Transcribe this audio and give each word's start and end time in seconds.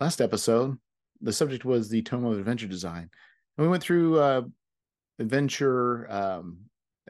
last 0.00 0.20
episode, 0.20 0.78
the 1.20 1.32
subject 1.32 1.64
was 1.64 1.88
the 1.88 2.02
tome 2.02 2.24
of 2.24 2.38
adventure 2.38 2.66
design. 2.66 3.10
And 3.56 3.66
we 3.66 3.68
went 3.68 3.82
through 3.82 4.18
uh, 4.18 4.42
adventure, 5.18 6.10
um, 6.10 6.58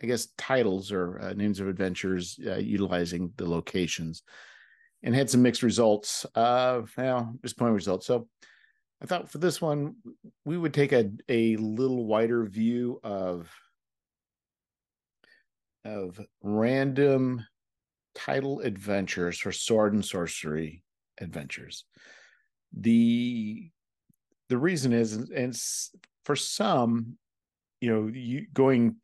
I 0.03 0.07
guess, 0.07 0.29
titles 0.38 0.93
or 0.93 1.21
uh, 1.21 1.32
names 1.35 1.61
of 1.61 1.69
adventures 1.69 2.38
uh, 2.46 2.56
utilizing 2.56 3.32
the 3.37 3.48
locations 3.48 4.22
and 5.03 5.14
had 5.14 5.29
some 5.29 5.43
mixed 5.43 5.62
results. 5.62 6.24
Uh, 6.35 6.82
well, 6.96 7.35
disappointing 7.43 7.74
results. 7.74 8.06
So 8.06 8.29
I 9.03 9.07
thought 9.07 9.31
for 9.31 9.39
this 9.39 9.61
one, 9.61 9.97
we 10.45 10.57
would 10.57 10.75
take 10.75 10.93
a, 10.93 11.11
a 11.29 11.57
little 11.57 12.07
wider 12.07 12.45
view 12.45 13.01
of 13.03 13.51
of 15.85 16.20
random 16.43 17.47
title 18.15 18.61
adventures 18.61 19.39
for 19.39 19.52
sword 19.52 19.95
and 19.95 20.05
sorcery 20.05 20.83
adventures. 21.20 21.84
The 22.77 23.70
the 24.48 24.59
reason 24.59 24.92
is, 24.92 25.14
and 25.14 25.54
for 26.24 26.36
some, 26.36 27.18
you 27.80 27.92
know, 27.92 28.10
you 28.12 28.46
going 28.52 28.96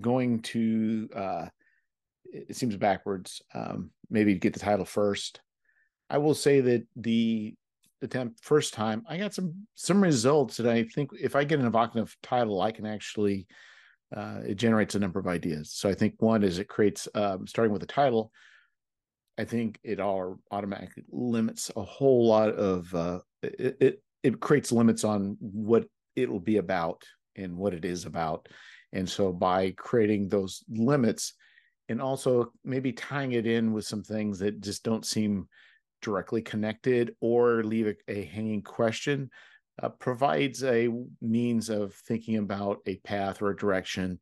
going 0.00 0.40
to 0.40 1.08
uh, 1.14 1.46
it 2.32 2.56
seems 2.56 2.76
backwards. 2.76 3.42
Um, 3.54 3.90
maybe 4.10 4.34
get 4.34 4.52
the 4.54 4.60
title 4.60 4.84
first. 4.84 5.40
I 6.08 6.18
will 6.18 6.34
say 6.34 6.60
that 6.60 6.86
the 6.96 7.54
attempt 8.02 8.42
first 8.42 8.74
time, 8.74 9.04
I 9.08 9.16
got 9.16 9.34
some 9.34 9.66
some 9.74 10.02
results 10.02 10.56
that 10.56 10.66
I 10.66 10.84
think 10.84 11.10
if 11.18 11.36
I 11.36 11.44
get 11.44 11.60
an 11.60 11.66
evocative 11.66 12.16
title, 12.22 12.60
I 12.60 12.72
can 12.72 12.86
actually 12.86 13.46
uh, 14.14 14.40
it 14.46 14.56
generates 14.56 14.94
a 14.94 14.98
number 14.98 15.18
of 15.18 15.26
ideas. 15.26 15.70
So 15.72 15.88
I 15.88 15.94
think 15.94 16.14
one 16.18 16.42
is 16.42 16.58
it 16.58 16.68
creates 16.68 17.08
um, 17.14 17.46
starting 17.46 17.72
with 17.72 17.82
a 17.82 17.86
title. 17.86 18.30
I 19.42 19.44
think 19.44 19.80
it 19.82 19.98
all 19.98 20.38
automatically 20.52 21.02
limits 21.10 21.68
a 21.74 21.82
whole 21.82 22.28
lot 22.28 22.50
of 22.50 22.94
uh, 22.94 23.18
it, 23.42 23.76
it. 23.80 24.02
It 24.22 24.38
creates 24.38 24.70
limits 24.70 25.02
on 25.02 25.36
what 25.40 25.84
it 26.14 26.30
will 26.30 26.38
be 26.52 26.58
about 26.58 27.02
and 27.34 27.56
what 27.56 27.74
it 27.74 27.84
is 27.84 28.06
about, 28.06 28.48
and 28.92 29.08
so 29.08 29.32
by 29.32 29.72
creating 29.72 30.28
those 30.28 30.62
limits, 30.68 31.34
and 31.88 32.00
also 32.00 32.52
maybe 32.64 32.92
tying 32.92 33.32
it 33.32 33.46
in 33.46 33.72
with 33.72 33.84
some 33.84 34.04
things 34.04 34.38
that 34.38 34.60
just 34.60 34.84
don't 34.84 35.04
seem 35.04 35.48
directly 36.02 36.40
connected 36.40 37.16
or 37.20 37.64
leave 37.64 37.88
a, 37.88 37.96
a 38.20 38.24
hanging 38.26 38.62
question 38.62 39.28
uh, 39.82 39.88
provides 39.88 40.62
a 40.62 40.88
means 41.20 41.68
of 41.68 41.94
thinking 42.06 42.36
about 42.36 42.78
a 42.86 42.96
path 42.98 43.42
or 43.42 43.50
a 43.50 43.56
direction. 43.56 44.20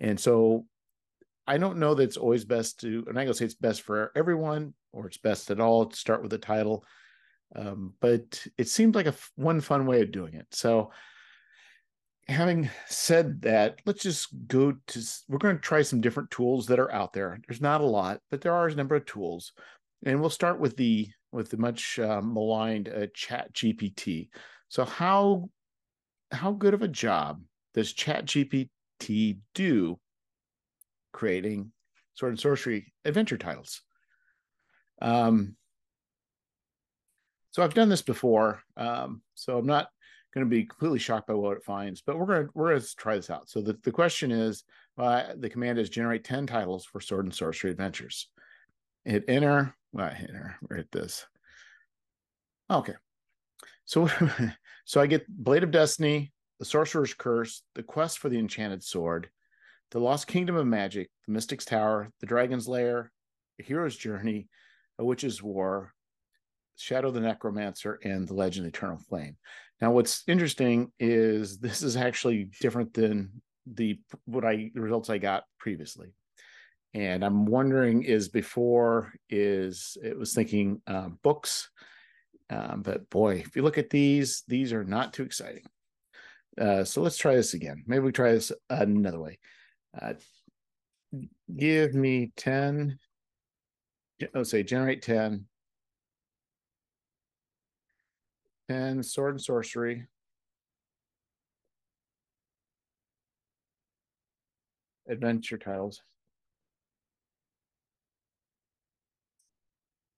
And 0.00 0.18
so 0.18 0.66
I 1.46 1.58
don't 1.58 1.78
know 1.78 1.94
that 1.94 2.02
it's 2.02 2.16
always 2.16 2.44
best 2.44 2.80
to, 2.80 3.04
and 3.08 3.18
I 3.18 3.24
go 3.24 3.32
say 3.32 3.44
it's 3.44 3.54
best 3.54 3.82
for 3.82 4.12
everyone 4.16 4.74
or 4.92 5.06
it's 5.06 5.18
best 5.18 5.50
at 5.50 5.60
all 5.60 5.86
to 5.86 5.96
start 5.96 6.22
with 6.22 6.30
the 6.30 6.38
title. 6.38 6.84
Um, 7.54 7.94
but 8.00 8.44
it 8.58 8.68
seemed 8.68 8.94
like 8.94 9.06
a 9.06 9.14
one 9.36 9.60
fun 9.60 9.86
way 9.86 10.02
of 10.02 10.10
doing 10.10 10.34
it. 10.34 10.46
So 10.50 10.90
having 12.26 12.68
said 12.86 13.42
that, 13.42 13.80
let's 13.86 14.02
just 14.02 14.28
go 14.48 14.74
to, 14.88 15.02
we're 15.28 15.38
going 15.38 15.56
to 15.56 15.62
try 15.62 15.82
some 15.82 16.00
different 16.00 16.30
tools 16.30 16.66
that 16.66 16.80
are 16.80 16.92
out 16.92 17.12
there. 17.12 17.38
There's 17.46 17.60
not 17.60 17.80
a 17.80 17.86
lot, 17.86 18.20
but 18.30 18.40
there 18.40 18.52
are 18.52 18.66
a 18.66 18.74
number 18.74 18.96
of 18.96 19.06
tools. 19.06 19.52
And 20.04 20.20
we'll 20.20 20.30
start 20.30 20.58
with 20.58 20.76
the, 20.76 21.08
with 21.30 21.50
the 21.50 21.56
much 21.56 21.98
uh, 21.98 22.20
maligned 22.22 22.88
uh, 22.88 23.06
chat 23.14 23.52
GPT. 23.52 24.28
So 24.68 24.84
how 24.84 25.48
how 26.32 26.52
good 26.52 26.74
of 26.74 26.82
a 26.82 26.88
job 26.88 27.42
does 27.74 27.92
Chat 27.92 28.26
GPT 28.26 29.38
do 29.54 29.98
creating 31.16 31.72
sword 32.14 32.32
and 32.32 32.40
sorcery 32.40 32.92
adventure 33.04 33.38
titles? 33.38 33.80
Um, 35.02 35.56
so 37.50 37.62
I've 37.62 37.74
done 37.74 37.88
this 37.88 38.02
before, 38.02 38.62
um, 38.76 39.22
so 39.34 39.58
I'm 39.58 39.66
not 39.66 39.88
going 40.34 40.44
to 40.44 40.50
be 40.50 40.64
completely 40.64 40.98
shocked 40.98 41.26
by 41.26 41.34
what 41.34 41.56
it 41.56 41.64
finds, 41.64 42.02
but 42.02 42.18
we're 42.18 42.26
going 42.26 42.46
to 42.46 42.52
we're 42.54 42.68
going 42.68 42.80
to 42.80 42.96
try 42.96 43.16
this 43.16 43.30
out. 43.30 43.48
So 43.48 43.62
the, 43.62 43.78
the 43.82 43.90
question 43.90 44.30
is, 44.30 44.64
uh, 44.98 45.32
the 45.36 45.48
command 45.48 45.78
is 45.78 45.88
generate 45.88 46.24
10 46.24 46.46
titles 46.46 46.84
for 46.84 47.00
sword 47.00 47.24
and 47.24 47.34
sorcery 47.34 47.70
adventures. 47.70 48.28
Hit 49.06 49.24
enter. 49.28 49.74
Well, 49.92 50.10
enter. 50.14 50.56
Right 50.68 50.84
this. 50.92 51.26
Okay. 52.70 52.94
So, 53.86 54.10
so 54.84 55.00
I 55.00 55.06
get 55.06 55.26
Blade 55.28 55.62
of 55.62 55.70
Destiny, 55.70 56.32
The 56.58 56.66
Sorcerer's 56.66 57.14
Curse, 57.14 57.62
The 57.74 57.82
Quest 57.82 58.18
for 58.18 58.28
the 58.28 58.38
Enchanted 58.38 58.82
Sword, 58.82 59.30
The 59.90 60.00
Lost 60.00 60.26
Kingdom 60.26 60.56
of 60.56 60.66
Magic, 60.66 61.08
The 61.26 61.32
Mystic's 61.32 61.64
Tower, 61.64 62.10
The 62.20 62.26
Dragon's 62.26 62.68
Lair, 62.68 63.12
A 63.60 63.62
Hero's 63.62 63.96
Journey, 63.96 64.48
A 64.98 65.04
Witch's 65.04 65.42
War, 65.42 65.92
Shadow 66.76 67.10
the 67.10 67.20
Necromancer, 67.20 67.98
and 68.04 68.26
The 68.26 68.34
Legend 68.34 68.66
Eternal 68.66 68.98
Flame. 69.08 69.36
Now, 69.80 69.92
what's 69.92 70.22
interesting 70.26 70.92
is 70.98 71.58
this 71.60 71.82
is 71.82 71.96
actually 71.96 72.50
different 72.60 72.94
than 72.94 73.42
the 73.66 73.98
what 74.26 74.44
I 74.44 74.70
the 74.74 74.80
results 74.80 75.10
I 75.10 75.18
got 75.18 75.44
previously. 75.58 76.14
And 76.94 77.24
I'm 77.24 77.46
wondering 77.46 78.04
is 78.04 78.28
before 78.28 79.12
is 79.28 79.98
it 80.02 80.16
was 80.16 80.34
thinking 80.34 80.80
uh, 80.86 81.08
books 81.22 81.68
um, 82.50 82.82
but 82.82 83.08
boy, 83.10 83.36
if 83.36 83.56
you 83.56 83.62
look 83.62 83.78
at 83.78 83.90
these, 83.90 84.44
these 84.46 84.72
are 84.72 84.84
not 84.84 85.12
too 85.12 85.24
exciting. 85.24 85.64
Uh, 86.60 86.84
so 86.84 87.02
let's 87.02 87.18
try 87.18 87.34
this 87.34 87.54
again. 87.54 87.84
Maybe 87.86 88.04
we 88.04 88.12
try 88.12 88.32
this 88.32 88.52
another 88.70 89.20
way. 89.20 89.38
Uh, 90.00 90.14
give 91.56 91.94
me 91.94 92.32
10. 92.36 92.98
Let's 94.34 94.50
say 94.50 94.62
generate 94.62 95.02
10. 95.02 95.46
10 98.68 99.02
sword 99.02 99.34
and 99.34 99.42
sorcery. 99.42 100.06
Adventure 105.08 105.56
titles 105.56 106.02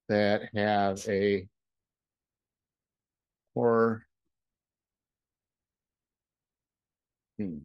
that 0.08 0.48
have 0.54 1.06
a 1.08 1.46
or 3.54 4.06
hmm. 7.38 7.58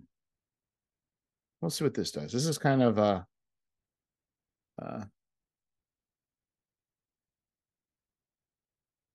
Let's 1.63 1.78
see 1.78 1.85
what 1.85 1.94
this 1.94 2.12
does. 2.12 2.34
This 2.34 2.46
is 2.46 2.57
kind 2.57 2.84
of 2.84 2.97
a 2.97 3.25
uh, 4.81 5.03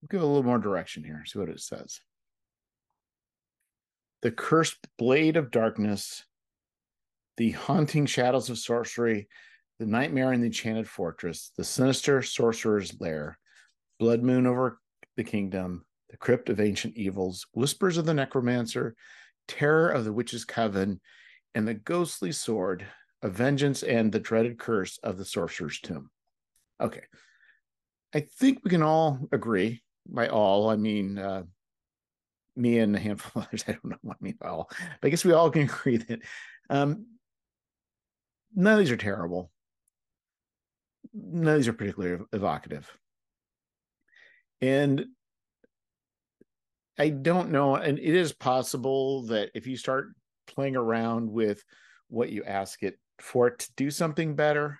give 0.09 0.23
a 0.23 0.25
little 0.25 0.41
more 0.41 0.57
direction 0.57 1.03
here. 1.03 1.23
See 1.27 1.37
what 1.37 1.49
it 1.49 1.59
says. 1.59 2.01
The 4.23 4.31
cursed 4.31 4.87
blade 4.97 5.37
of 5.37 5.51
darkness, 5.51 6.25
the 7.37 7.51
haunting 7.51 8.07
shadows 8.07 8.49
of 8.49 8.57
sorcery, 8.57 9.27
the 9.77 9.85
nightmare 9.85 10.33
in 10.33 10.41
the 10.41 10.47
enchanted 10.47 10.89
fortress, 10.89 11.51
the 11.55 11.63
sinister 11.63 12.23
sorcerer's 12.23 12.99
lair, 12.99 13.37
blood 13.99 14.23
moon 14.23 14.47
over 14.47 14.79
the 15.17 15.23
kingdom, 15.23 15.85
the 16.09 16.17
crypt 16.17 16.49
of 16.49 16.59
ancient 16.59 16.97
evils, 16.97 17.45
whispers 17.53 17.97
of 17.97 18.07
the 18.07 18.13
necromancer, 18.15 18.95
terror 19.47 19.89
of 19.89 20.03
the 20.03 20.11
witch's 20.11 20.45
coven, 20.45 20.99
and 21.55 21.67
the 21.67 21.73
ghostly 21.73 22.31
sword 22.31 22.85
of 23.21 23.33
vengeance 23.33 23.83
and 23.83 24.11
the 24.11 24.19
dreaded 24.19 24.57
curse 24.57 24.97
of 25.03 25.17
the 25.17 25.25
sorcerer's 25.25 25.79
tomb. 25.79 26.09
Okay. 26.81 27.03
I 28.13 28.21
think 28.21 28.59
we 28.63 28.69
can 28.69 28.83
all 28.83 29.19
agree 29.31 29.81
by 30.07 30.27
all, 30.27 30.69
I 30.69 30.75
mean, 30.75 31.17
uh, 31.17 31.43
me 32.55 32.79
and 32.79 32.95
a 32.95 32.99
handful 32.99 33.41
of 33.41 33.47
others, 33.49 33.63
I 33.67 33.73
don't 33.73 33.85
know 33.85 33.97
what 34.01 34.17
I 34.21 34.23
mean 34.23 34.37
by 34.39 34.47
all, 34.47 34.69
but 34.69 35.07
I 35.07 35.09
guess 35.09 35.25
we 35.25 35.33
all 35.33 35.49
can 35.49 35.63
agree 35.63 35.97
that 35.97 36.19
um, 36.69 37.05
none 38.55 38.73
of 38.73 38.79
these 38.79 38.91
are 38.91 38.97
terrible. 38.97 39.51
None 41.13 41.53
of 41.53 41.59
these 41.59 41.67
are 41.67 41.73
particularly 41.73 42.23
evocative. 42.33 42.91
And 44.61 45.05
I 46.97 47.09
don't 47.09 47.51
know. 47.51 47.75
And 47.75 47.97
it 47.97 48.13
is 48.13 48.33
possible 48.33 49.23
that 49.27 49.51
if 49.55 49.65
you 49.65 49.77
start 49.77 50.09
playing 50.49 50.75
around 50.75 51.31
with 51.31 51.63
what 52.09 52.29
you 52.29 52.43
ask 52.43 52.83
it 52.83 52.97
for 53.19 53.47
it 53.47 53.59
to 53.59 53.69
do 53.75 53.91
something 53.91 54.35
better. 54.35 54.79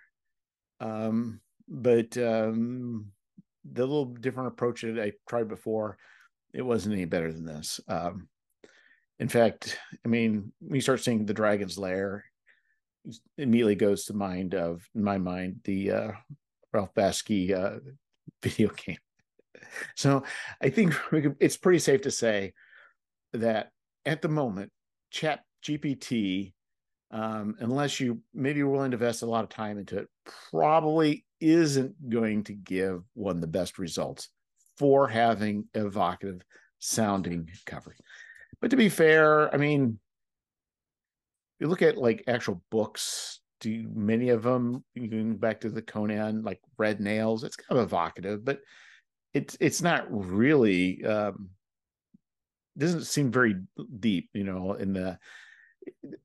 Um, 0.79 1.41
but 1.67 2.17
um, 2.17 3.11
the 3.69 3.85
little 3.85 4.05
different 4.05 4.49
approach 4.49 4.81
that 4.81 4.99
I 4.99 5.13
tried 5.27 5.47
before, 5.47 5.97
it 6.53 6.61
wasn't 6.61 6.95
any 6.95 7.05
better 7.05 7.31
than 7.31 7.45
this. 7.45 7.79
Um, 7.87 8.27
in 9.19 9.27
fact, 9.29 9.77
I 10.05 10.07
mean, 10.07 10.51
when 10.59 10.75
you 10.75 10.81
start 10.81 11.01
seeing 11.01 11.25
the 11.25 11.33
Dragon's 11.33 11.77
Lair, 11.77 12.25
immediately 13.37 13.75
goes 13.75 14.05
to 14.05 14.13
mind 14.13 14.55
of 14.55 14.87
in 14.95 15.03
my 15.03 15.17
mind 15.17 15.61
the 15.63 15.91
uh, 15.91 16.11
Ralph 16.73 16.93
Bakshi 16.93 17.53
uh, 17.53 17.79
video 18.43 18.69
game 18.69 18.97
so 19.95 20.23
I 20.61 20.69
think 20.69 20.95
it's 21.39 21.57
pretty 21.57 21.79
safe 21.79 22.01
to 22.01 22.11
say 22.11 22.53
that 23.33 23.71
at 24.05 24.21
the 24.21 24.29
moment, 24.29 24.71
Chat 25.11 25.41
GPT, 25.63 26.53
um, 27.11 27.55
unless 27.59 27.99
you 27.99 28.21
maybe 28.33 28.59
you're 28.59 28.69
willing 28.69 28.91
to 28.91 28.95
invest 28.95 29.21
a 29.21 29.25
lot 29.25 29.43
of 29.43 29.49
time 29.49 29.77
into 29.77 29.97
it, 29.97 30.07
probably 30.51 31.25
isn't 31.39 32.09
going 32.09 32.43
to 32.43 32.53
give 32.53 33.03
one 33.13 33.39
the 33.39 33.47
best 33.47 33.79
results 33.79 34.29
for 34.77 35.07
having 35.07 35.65
evocative 35.73 36.41
sounding 36.79 37.49
cover. 37.65 37.95
But 38.61 38.71
to 38.71 38.77
be 38.77 38.89
fair, 38.89 39.53
I 39.53 39.57
mean, 39.57 39.99
you 41.59 41.67
look 41.67 41.81
at 41.81 41.97
like 41.97 42.23
actual 42.27 42.61
books, 42.71 43.41
do 43.59 43.89
many 43.93 44.29
of 44.29 44.43
them 44.43 44.83
going 44.95 45.37
back 45.37 45.61
to 45.61 45.69
the 45.69 45.81
Conan, 45.81 46.43
like 46.43 46.59
Red 46.77 46.99
Nails, 46.99 47.43
it's 47.43 47.55
kind 47.55 47.79
of 47.79 47.87
evocative, 47.87 48.45
but 48.45 48.59
it's 49.33 49.57
it's 49.59 49.81
not 49.81 50.05
really 50.09 51.03
um 51.05 51.49
doesn't 52.77 53.03
seem 53.03 53.31
very 53.31 53.55
deep, 53.99 54.29
you 54.33 54.43
know, 54.43 54.73
in 54.73 54.93
the 54.93 55.19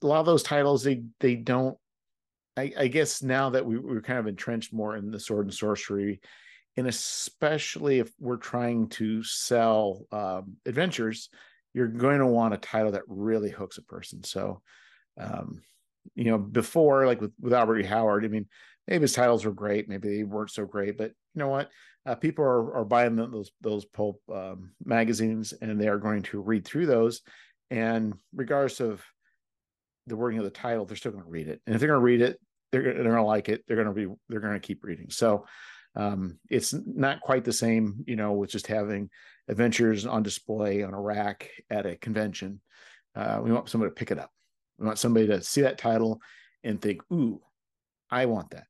a 0.03 0.07
lot 0.07 0.21
of 0.21 0.27
those 0.27 0.43
titles 0.43 0.83
they 0.83 1.03
they 1.21 1.35
don't 1.35 1.77
I, 2.57 2.73
I 2.79 2.87
guess 2.87 3.21
now 3.23 3.51
that 3.51 3.67
we, 3.67 3.79
we're 3.79 4.01
kind 4.01 4.19
of 4.21 4.29
entrenched 4.29 4.73
more 4.73 4.97
in 4.97 5.11
the 5.11 5.19
sword 5.19 5.47
and 5.47 5.55
sorcery 5.55 6.21
and 6.77 6.87
especially 6.87 8.01
if 8.01 8.11
we're 8.19 8.37
trying 8.37 8.89
to 8.89 9.23
sell 9.23 10.07
um, 10.11 10.57
adventures, 10.67 11.29
you're 11.73 11.89
going 11.89 12.19
to 12.19 12.27
want 12.27 12.55
a 12.55 12.59
title 12.59 12.93
that 12.93 13.03
really 13.07 13.51
hooks 13.51 13.79
a 13.79 13.83
person. 13.83 14.25
So, 14.25 14.61
um, 15.19 15.63
you 16.15 16.25
know, 16.25 16.39
before 16.39 17.07
like 17.07 17.21
with, 17.21 17.33
with 17.41 17.53
Robert 17.53 17.79
E. 17.79 17.85
Howard, 17.85 18.25
I 18.25 18.29
mean, 18.29 18.47
maybe 18.89 19.03
his 19.03 19.13
titles 19.13 19.45
were 19.45 19.53
great, 19.53 19.89
maybe 19.89 20.09
they 20.09 20.25
weren't 20.25 20.51
so 20.51 20.67
great, 20.67 20.99
but 20.99 21.11
you 21.35 21.39
know 21.39 21.49
what? 21.49 21.71
Uh, 22.07 22.15
people 22.15 22.45
are, 22.45 22.77
are 22.77 22.85
buying 22.85 23.17
those 23.17 23.51
those 23.63 23.87
pulp 23.87 24.21
um, 24.33 24.73
magazines 24.85 25.55
and 25.63 25.81
they 25.81 25.89
are 25.89 25.99
going 25.99 26.23
to 26.23 26.41
read 26.41 26.65
through 26.65 26.87
those, 26.87 27.23
and 27.71 28.13
regardless 28.35 28.81
of 28.81 29.03
the 30.07 30.17
wording 30.17 30.39
of 30.39 30.45
the 30.45 30.51
title, 30.51 30.85
they're 30.85 30.97
still 30.97 31.13
going 31.13 31.25
to 31.25 31.31
read 31.31 31.49
it. 31.49 31.61
And 31.67 31.75
if 31.75 31.81
they're 31.81 31.89
going 31.89 32.01
to 32.01 32.05
read 32.05 32.21
it, 32.21 32.39
they're, 32.73 32.83
they're 32.83 33.05
going 33.05 33.17
to 33.17 33.23
like 33.23 33.49
it. 33.49 33.65
They're 33.67 33.83
going 33.83 33.89
to 33.89 33.95
be 33.95 34.13
they're 34.29 34.41
going 34.41 34.55
to 34.55 34.61
keep 34.67 34.85
reading. 34.85 35.11
So 35.11 35.47
um, 35.97 36.39
it's 36.51 36.75
not 36.87 37.21
quite 37.21 37.45
the 37.45 37.53
same, 37.53 38.05
you 38.07 38.17
know, 38.17 38.33
with 38.33 38.51
just 38.51 38.67
having 38.67 39.11
adventures 39.49 40.07
on 40.07 40.23
display 40.23 40.83
on 40.83 40.95
a 40.95 41.01
rack 41.01 41.51
at 41.71 41.87
a 41.87 41.97
convention. 41.97 42.61
Uh, 43.15 43.41
we 43.43 43.53
want 43.53 43.69
somebody 43.69 43.91
to 43.91 43.95
pick 43.95 44.11
it 44.11 44.19
up. 44.19 44.31
We 44.79 44.87
want 44.87 44.99
somebody 44.99 45.29
to 45.29 45.43
see 45.43 45.61
that 45.61 45.79
title 45.79 46.21
and 46.65 46.81
think, 46.81 47.03
"Ooh, 47.13 47.41
I 48.11 48.27
want 48.27 48.51
that." 48.51 48.67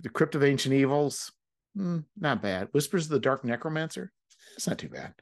The 0.00 0.08
Crypt 0.08 0.36
of 0.36 0.44
Ancient 0.44 0.74
Evils, 0.74 1.32
mm, 1.76 2.04
not 2.16 2.40
bad. 2.40 2.68
Whispers 2.70 3.06
of 3.06 3.10
the 3.10 3.18
Dark 3.18 3.44
Necromancer, 3.44 4.12
it's 4.54 4.68
not 4.68 4.78
too 4.78 4.88
bad. 4.88 5.14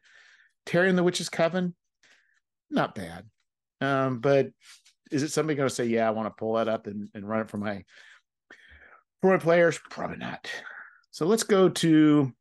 Terry 0.67 0.91
and 0.91 0.99
the 0.99 1.03
Witch's 1.03 1.31
Coven, 1.31 1.75
not 2.71 2.95
bad. 2.95 3.25
Um, 3.81 4.19
but 4.19 4.49
is 5.11 5.23
it 5.23 5.31
somebody 5.31 5.57
going 5.57 5.69
to 5.69 5.75
say, 5.75 5.87
"Yeah, 5.87 6.07
I 6.07 6.11
want 6.11 6.27
to 6.27 6.39
pull 6.39 6.55
that 6.55 6.69
up 6.69 6.87
and, 6.87 7.09
and 7.15 7.29
run 7.29 7.41
it 7.41 7.51
for 7.51 7.59
my 7.59 7.85
for 9.21 9.31
my 9.31 9.39
players"? 9.39 9.79
Probably 9.91 10.17
not. 10.17 10.51
So 11.11 11.27
let's 11.27 11.43
go 11.43 11.69
to 11.69 12.33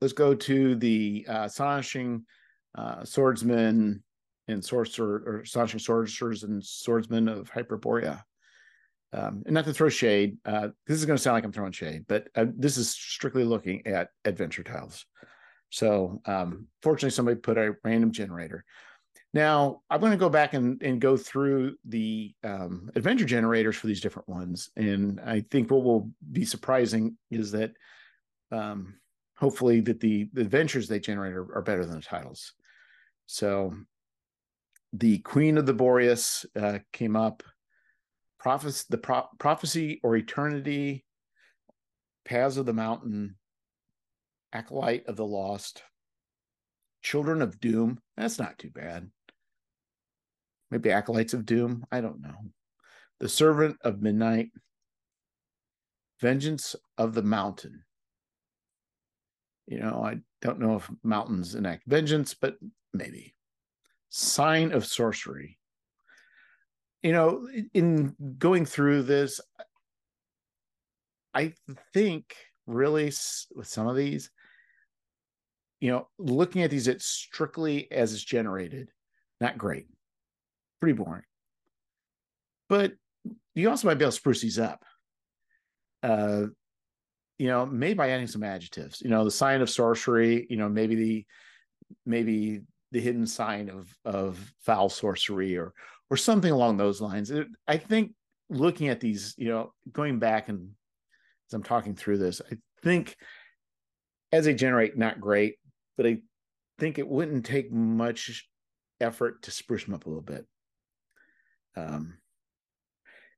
let's 0.00 0.12
go 0.12 0.34
to 0.34 0.74
the 0.74 1.26
uh, 1.28 1.44
astonishing 1.44 2.24
uh, 2.76 3.04
swordsman 3.04 4.02
and 4.48 4.64
sorcerer 4.64 5.22
or 5.26 5.40
astonishing 5.40 5.80
sorcerers 5.80 6.42
and 6.42 6.64
swordsmen 6.64 7.28
of 7.28 7.50
Hyperborea. 7.50 8.22
Um, 9.12 9.42
and 9.44 9.54
not 9.54 9.64
to 9.64 9.72
throw 9.72 9.88
shade, 9.88 10.38
uh, 10.44 10.68
this 10.86 10.98
is 10.98 11.04
going 11.04 11.16
to 11.16 11.22
sound 11.22 11.34
like 11.34 11.44
I'm 11.44 11.52
throwing 11.52 11.72
shade, 11.72 12.04
but 12.06 12.28
uh, 12.36 12.46
this 12.54 12.76
is 12.76 12.90
strictly 12.90 13.44
looking 13.44 13.84
at 13.86 14.10
adventure 14.24 14.62
tiles. 14.62 15.04
So, 15.70 16.20
um, 16.26 16.66
fortunately, 16.82 17.10
somebody 17.10 17.36
put 17.40 17.58
a 17.58 17.74
random 17.82 18.12
generator. 18.12 18.64
Now, 19.32 19.82
I'm 19.88 20.00
going 20.00 20.12
to 20.12 20.18
go 20.18 20.28
back 20.28 20.54
and, 20.54 20.82
and 20.82 21.00
go 21.00 21.16
through 21.16 21.76
the 21.84 22.34
um, 22.42 22.90
adventure 22.96 23.24
generators 23.24 23.76
for 23.76 23.86
these 23.86 24.00
different 24.00 24.28
ones. 24.28 24.70
And 24.76 25.20
I 25.20 25.44
think 25.50 25.70
what 25.70 25.84
will 25.84 26.10
be 26.32 26.44
surprising 26.44 27.16
is 27.30 27.52
that 27.52 27.72
um, 28.50 28.94
hopefully 29.36 29.80
that 29.82 30.00
the, 30.00 30.28
the 30.32 30.40
adventures 30.40 30.88
they 30.88 30.98
generate 30.98 31.34
are, 31.34 31.54
are, 31.54 31.62
better 31.62 31.86
than 31.86 31.96
the 31.96 32.02
titles. 32.02 32.54
So 33.26 33.72
the 34.92 35.18
Queen 35.18 35.56
of 35.56 35.66
the 35.66 35.74
Boreas 35.74 36.44
uh, 36.56 36.80
came 36.92 37.14
up, 37.14 37.44
Prophes- 38.40 38.86
the 38.90 38.98
Pro- 38.98 39.28
Prophecy 39.38 40.00
or 40.02 40.16
Eternity, 40.16 41.04
Paths 42.24 42.56
of 42.56 42.66
the 42.66 42.72
Mountain, 42.72 43.36
Acolyte 44.52 45.06
of 45.06 45.14
the 45.14 45.24
Lost, 45.24 45.84
Children 47.02 47.42
of 47.42 47.60
Doom. 47.60 48.00
That's 48.16 48.40
not 48.40 48.58
too 48.58 48.70
bad 48.70 49.08
maybe 50.70 50.90
acolytes 50.90 51.34
of 51.34 51.46
doom. 51.46 51.84
I 51.90 52.00
don't 52.00 52.20
know. 52.20 52.36
The 53.18 53.28
servant 53.28 53.76
of 53.82 54.02
midnight. 54.02 54.50
Vengeance 56.20 56.76
of 56.98 57.14
the 57.14 57.22
mountain. 57.22 57.84
You 59.66 59.78
know 59.78 60.02
i 60.04 60.18
don't 60.42 60.58
know 60.58 60.76
if 60.76 60.90
mountains 61.04 61.54
enact 61.54 61.84
vengeance 61.86 62.34
but 62.34 62.56
maybe. 62.92 63.34
Sign 64.08 64.72
of 64.72 64.84
sorcery. 64.84 65.58
You 67.02 67.12
know 67.12 67.48
in 67.72 68.14
going 68.38 68.66
through 68.66 69.04
this 69.04 69.40
i 71.32 71.54
think 71.94 72.34
really 72.66 73.12
with 73.54 73.68
some 73.68 73.86
of 73.86 73.96
these 73.96 74.30
you 75.80 75.90
know 75.90 76.08
looking 76.18 76.62
at 76.62 76.70
these 76.70 76.88
it's 76.88 77.06
strictly 77.06 77.90
as 77.90 78.12
it's 78.12 78.24
generated. 78.24 78.90
Not 79.40 79.56
great 79.56 79.86
pretty 80.80 80.94
boring. 80.94 81.22
But 82.68 82.92
you 83.54 83.68
also 83.68 83.88
might 83.88 83.94
be 83.94 84.04
able 84.04 84.12
to 84.12 84.16
spruce 84.16 84.40
these 84.40 84.58
up. 84.58 84.84
Uh, 86.02 86.46
you 87.38 87.48
know, 87.48 87.66
maybe 87.66 87.94
by 87.94 88.10
adding 88.10 88.26
some 88.26 88.42
adjectives. 88.42 89.00
You 89.00 89.10
know, 89.10 89.24
the 89.24 89.30
sign 89.30 89.60
of 89.60 89.70
sorcery. 89.70 90.46
You 90.48 90.56
know, 90.56 90.68
maybe 90.68 90.94
the 90.94 91.26
maybe 92.06 92.62
the 92.92 93.00
hidden 93.00 93.26
sign 93.26 93.68
of 93.68 93.94
of 94.04 94.52
foul 94.64 94.88
sorcery 94.88 95.56
or 95.56 95.72
or 96.10 96.16
something 96.16 96.52
along 96.52 96.76
those 96.76 97.00
lines. 97.00 97.30
It, 97.30 97.46
I 97.66 97.76
think 97.76 98.12
looking 98.48 98.88
at 98.88 99.00
these, 99.00 99.34
you 99.38 99.48
know, 99.48 99.72
going 99.92 100.18
back 100.18 100.48
and 100.48 100.70
as 101.48 101.54
I'm 101.54 101.62
talking 101.62 101.94
through 101.94 102.18
this, 102.18 102.40
I 102.50 102.56
think 102.82 103.16
as 104.32 104.44
they 104.44 104.54
generate, 104.54 104.96
not 104.96 105.20
great, 105.20 105.56
but 105.96 106.06
I 106.06 106.18
think 106.78 106.98
it 106.98 107.08
wouldn't 107.08 107.46
take 107.46 107.72
much 107.72 108.48
effort 109.00 109.42
to 109.42 109.50
spruce 109.50 109.84
them 109.84 109.94
up 109.94 110.06
a 110.06 110.08
little 110.08 110.22
bit. 110.22 110.46
Um, 111.76 112.14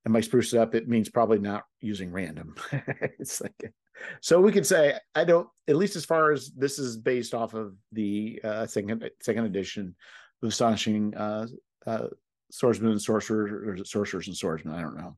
and 0.04 0.12
by 0.12 0.20
spruce 0.20 0.52
it 0.52 0.58
up, 0.58 0.74
it 0.74 0.88
means 0.88 1.08
probably 1.08 1.38
not 1.38 1.64
using 1.80 2.10
random. 2.10 2.54
it's 3.18 3.40
like, 3.40 3.72
so 4.20 4.40
we 4.40 4.50
could 4.50 4.66
say, 4.66 4.98
I 5.14 5.24
don't, 5.24 5.48
at 5.68 5.76
least 5.76 5.96
as 5.96 6.04
far 6.04 6.32
as 6.32 6.50
this 6.56 6.78
is 6.78 6.96
based 6.96 7.34
off 7.34 7.54
of 7.54 7.74
the 7.92 8.40
uh, 8.42 8.66
second 8.66 9.08
second 9.20 9.44
edition 9.44 9.94
of 10.42 10.48
Astonishing 10.48 11.14
uh, 11.14 11.46
uh, 11.86 12.06
Swordsmen 12.50 12.90
and 12.90 13.02
Sorcerers, 13.02 13.80
or 13.80 13.84
Sorcerers 13.84 14.26
and 14.26 14.36
Swordsmen, 14.36 14.74
I 14.74 14.80
don't 14.80 14.96
know. 14.96 15.16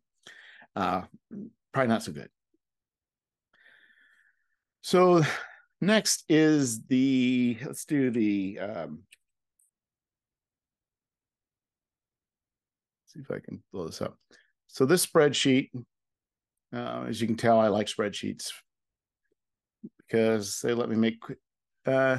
Uh, 0.76 1.02
probably 1.72 1.88
not 1.88 2.02
so 2.02 2.12
good. 2.12 2.28
So 4.82 5.22
next 5.80 6.24
is 6.28 6.84
the, 6.84 7.56
let's 7.64 7.86
do 7.86 8.10
the 8.10 8.58
um, 8.58 9.02
see 13.14 13.20
if 13.20 13.30
I 13.30 13.38
can 13.38 13.62
blow 13.72 13.86
this 13.86 14.02
up. 14.02 14.16
So 14.66 14.84
this 14.84 15.06
spreadsheet, 15.06 15.70
uh, 16.74 17.04
as 17.08 17.20
you 17.20 17.26
can 17.26 17.36
tell, 17.36 17.60
I 17.60 17.68
like 17.68 17.86
spreadsheets 17.86 18.50
because 19.98 20.60
they 20.62 20.74
let 20.74 20.88
me 20.88 20.96
make, 20.96 21.22
uh, 21.86 22.18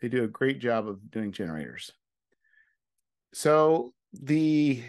they 0.00 0.08
do 0.08 0.24
a 0.24 0.28
great 0.28 0.60
job 0.60 0.88
of 0.88 1.10
doing 1.10 1.32
generators. 1.32 1.90
So 3.32 3.92
the, 4.12 4.82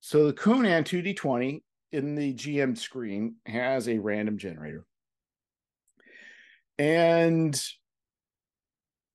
so 0.00 0.26
the 0.26 0.32
Conan 0.32 0.84
2D20 0.84 1.62
in 1.92 2.14
the 2.14 2.34
GM 2.34 2.76
screen 2.76 3.36
has 3.46 3.88
a 3.88 3.98
random 3.98 4.38
generator. 4.38 4.84
And 6.78 7.60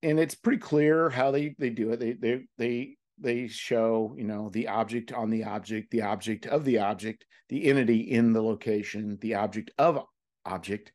and 0.04 0.20
it's 0.20 0.36
pretty 0.36 0.60
clear 0.60 1.10
how 1.10 1.32
they 1.32 1.56
they 1.58 1.70
do 1.70 1.92
it. 1.92 2.00
They 2.00 2.12
they 2.12 2.44
they 2.58 2.98
they 3.20 3.48
show 3.48 4.14
you 4.18 4.24
know 4.24 4.50
the 4.50 4.68
object 4.68 5.12
on 5.14 5.30
the 5.30 5.44
object 5.44 5.92
the 5.92 6.02
object 6.02 6.46
of 6.46 6.66
the 6.66 6.80
object 6.80 7.26
the 7.50 7.66
entity 7.70 8.00
in 8.00 8.34
the 8.34 8.42
location 8.42 9.18
the 9.22 9.36
object 9.36 9.72
of 9.78 10.04
object. 10.46 10.92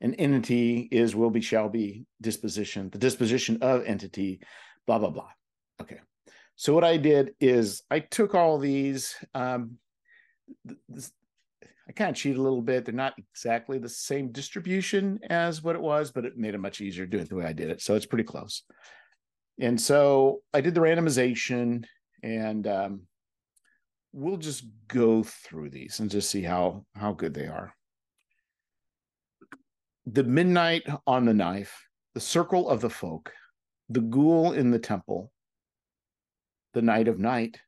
An 0.00 0.14
entity 0.14 0.88
is 0.90 1.14
will 1.14 1.30
be 1.30 1.40
shall 1.40 1.68
be 1.68 2.06
disposition 2.20 2.90
the 2.90 2.98
disposition 2.98 3.58
of 3.62 3.84
entity 3.84 4.40
blah 4.86 4.98
blah 4.98 5.10
blah. 5.10 5.30
Okay. 5.80 6.00
So 6.56 6.74
what 6.74 6.84
i 6.84 6.96
did 6.96 7.34
is 7.40 7.82
i 7.90 8.00
took 8.00 8.34
all 8.34 8.58
these 8.58 9.14
um 9.34 9.78
this, 10.88 11.12
i 11.88 11.92
kind 11.92 12.10
of 12.10 12.16
cheated 12.16 12.38
a 12.38 12.42
little 12.42 12.62
bit. 12.62 12.84
They're 12.84 12.94
not 12.94 13.14
exactly 13.16 13.78
the 13.78 13.88
same 13.88 14.32
distribution 14.32 15.20
as 15.30 15.62
what 15.62 15.76
it 15.76 15.82
was 15.82 16.10
but 16.10 16.24
it 16.24 16.36
made 16.36 16.54
it 16.54 16.58
much 16.58 16.80
easier 16.80 17.06
to 17.06 17.10
do 17.10 17.18
it 17.18 17.28
the 17.28 17.36
way 17.36 17.44
i 17.44 17.52
did 17.52 17.70
it. 17.70 17.80
So 17.80 17.94
it's 17.94 18.06
pretty 18.06 18.24
close 18.24 18.64
and 19.60 19.80
so 19.80 20.42
I 20.54 20.60
did 20.60 20.74
the 20.74 20.80
randomization 20.80 21.84
and 22.22 22.66
um, 22.66 23.02
we'll 24.12 24.36
just 24.38 24.64
go 24.88 25.22
through 25.22 25.70
these 25.70 26.00
and 26.00 26.10
just 26.10 26.30
see 26.30 26.42
how 26.42 26.84
how 26.94 27.12
good 27.12 27.34
they 27.34 27.46
are. 27.46 27.74
the 30.06 30.24
midnight 30.24 30.82
on 31.06 31.24
the 31.24 31.34
knife, 31.34 31.86
the 32.14 32.20
circle 32.20 32.68
of 32.68 32.80
the 32.80 32.90
folk, 32.90 33.32
the 33.88 34.00
ghoul 34.00 34.52
in 34.52 34.70
the 34.70 34.78
temple, 34.78 35.30
the 36.74 36.82
night 36.82 37.08
of 37.08 37.18
night, 37.18 37.58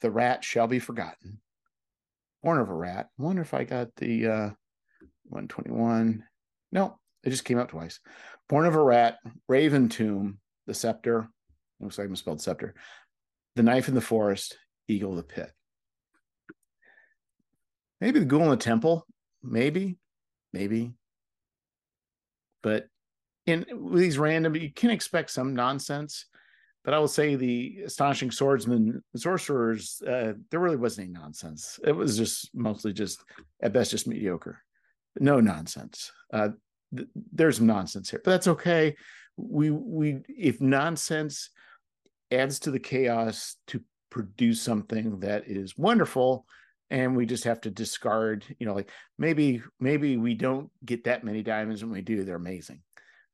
the 0.00 0.10
rat 0.10 0.42
shall 0.44 0.66
be 0.66 0.78
forgotten. 0.78 1.40
Born 2.42 2.58
of 2.58 2.68
a 2.70 2.74
rat. 2.74 3.08
I 3.18 3.22
wonder 3.22 3.42
if 3.42 3.54
I 3.54 3.64
got 3.64 3.94
the 3.96 4.26
uh, 4.26 4.50
121. 5.28 6.24
No, 6.72 6.98
it 7.22 7.30
just 7.30 7.44
came 7.44 7.58
out 7.58 7.68
twice. 7.68 8.00
Born 8.48 8.66
of 8.66 8.74
a 8.74 8.82
rat, 8.82 9.18
raven 9.48 9.88
tomb, 9.88 10.38
the 10.66 10.74
scepter. 10.74 11.28
Looks 11.80 11.98
like 11.98 12.06
I 12.06 12.10
misspelled 12.10 12.40
scepter. 12.40 12.74
The 13.56 13.62
knife 13.62 13.88
in 13.88 13.94
the 13.94 14.00
forest, 14.00 14.56
eagle 14.88 15.10
of 15.10 15.16
the 15.16 15.22
pit. 15.22 15.50
Maybe 18.00 18.18
the 18.18 18.24
ghoul 18.24 18.44
in 18.44 18.50
the 18.50 18.56
temple. 18.56 19.06
Maybe, 19.42 19.98
maybe. 20.52 20.92
But 22.62 22.86
in 23.46 23.66
these 23.92 24.18
random, 24.18 24.54
you 24.56 24.72
can 24.72 24.90
expect 24.90 25.30
some 25.30 25.54
nonsense. 25.54 26.26
But 26.84 26.94
I 26.94 26.98
will 26.98 27.08
say 27.08 27.36
the 27.36 27.82
astonishing 27.86 28.32
swordsman, 28.32 29.02
sorcerers, 29.14 30.02
uh, 30.06 30.32
there 30.50 30.60
really 30.60 30.76
wasn't 30.76 31.08
any 31.08 31.18
nonsense. 31.18 31.78
It 31.84 31.92
was 31.92 32.16
just 32.16 32.50
mostly 32.54 32.92
just 32.92 33.22
at 33.62 33.72
best 33.72 33.92
just 33.92 34.08
mediocre. 34.08 34.62
No 35.20 35.38
nonsense. 35.40 36.10
Uh, 36.32 36.50
th- 36.96 37.08
there's 37.32 37.60
nonsense 37.60 38.10
here, 38.10 38.20
but 38.24 38.32
that's 38.32 38.48
okay. 38.48 38.96
We 39.36 39.70
we 39.70 40.22
if 40.28 40.60
nonsense 40.60 41.50
adds 42.30 42.60
to 42.60 42.70
the 42.70 42.80
chaos 42.80 43.56
to 43.68 43.82
produce 44.10 44.60
something 44.60 45.20
that 45.20 45.44
is 45.46 45.76
wonderful, 45.76 46.46
and 46.92 47.16
we 47.16 47.24
just 47.24 47.44
have 47.44 47.60
to 47.62 47.70
discard 47.70 48.44
you 48.58 48.66
know 48.66 48.74
like 48.74 48.90
maybe 49.18 49.62
maybe 49.80 50.16
we 50.16 50.34
don't 50.34 50.70
get 50.84 51.04
that 51.04 51.24
many 51.24 51.42
diamonds 51.42 51.82
when 51.82 51.92
we 51.92 52.02
do 52.02 52.22
they're 52.22 52.36
amazing. 52.36 52.80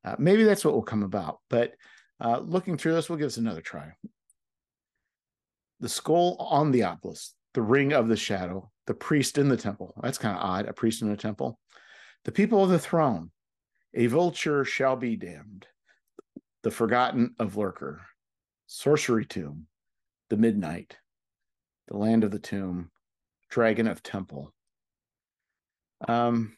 Uh, 0.05 0.14
maybe 0.19 0.45
that's 0.45 0.64
what 0.64 0.73
will 0.73 0.83
come 0.83 1.02
about 1.02 1.40
but 1.50 1.73
uh, 2.21 2.38
looking 2.38 2.78
through 2.78 2.95
this 2.95 3.11
we'll 3.11 3.19
give 3.19 3.26
us 3.26 3.37
another 3.37 3.61
try. 3.61 3.93
The 5.81 5.88
skull 5.88 6.37
on 6.38 6.71
the 6.71 6.85
obelisk 6.85 7.33
the 7.55 7.62
ring 7.62 7.93
of 7.93 8.09
the 8.09 8.17
shadow 8.17 8.71
the 8.87 8.95
priest 8.95 9.37
in 9.38 9.49
the 9.49 9.57
temple 9.57 9.93
that's 10.02 10.19
kind 10.19 10.37
of 10.37 10.43
odd 10.43 10.67
a 10.69 10.73
priest 10.73 11.02
in 11.02 11.11
a 11.11 11.17
temple. 11.17 11.59
The 12.25 12.33
people 12.33 12.62
of 12.62 12.71
the 12.71 12.78
throne 12.78 13.33
a 13.95 14.07
vulture 14.07 14.64
shall 14.64 14.95
be 14.95 15.17
damned 15.17 15.67
the 16.62 16.71
forgotten 16.71 17.35
of 17.38 17.57
lurker 17.57 18.00
sorcery 18.67 19.25
tomb 19.25 19.67
the 20.29 20.37
midnight 20.37 20.97
the 21.88 21.97
land 21.97 22.23
of 22.23 22.31
the 22.31 22.38
tomb 22.38 22.91
dragon 23.50 23.88
of 23.88 24.03
temple. 24.03 24.53
Um, 26.07 26.57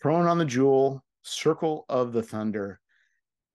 throne 0.00 0.26
on 0.26 0.38
the 0.38 0.44
jewel, 0.44 1.04
circle 1.22 1.84
of 1.88 2.12
the 2.12 2.22
thunder, 2.22 2.80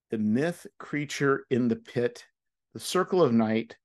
the 0.09 0.17
myth 0.17 0.65
creature 0.79 1.45
in 1.49 1.67
the 1.67 1.75
pit, 1.75 2.25
the 2.73 2.79
circle 2.79 3.21
of 3.21 3.33
night, 3.33 3.75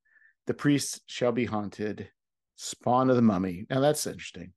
the 0.46 0.54
priest 0.54 1.02
shall 1.06 1.32
be 1.32 1.44
haunted, 1.44 2.08
spawn 2.56 3.10
of 3.10 3.16
the 3.16 3.22
mummy. 3.22 3.66
Now 3.68 3.80
that's 3.80 4.06
interesting. 4.06 4.52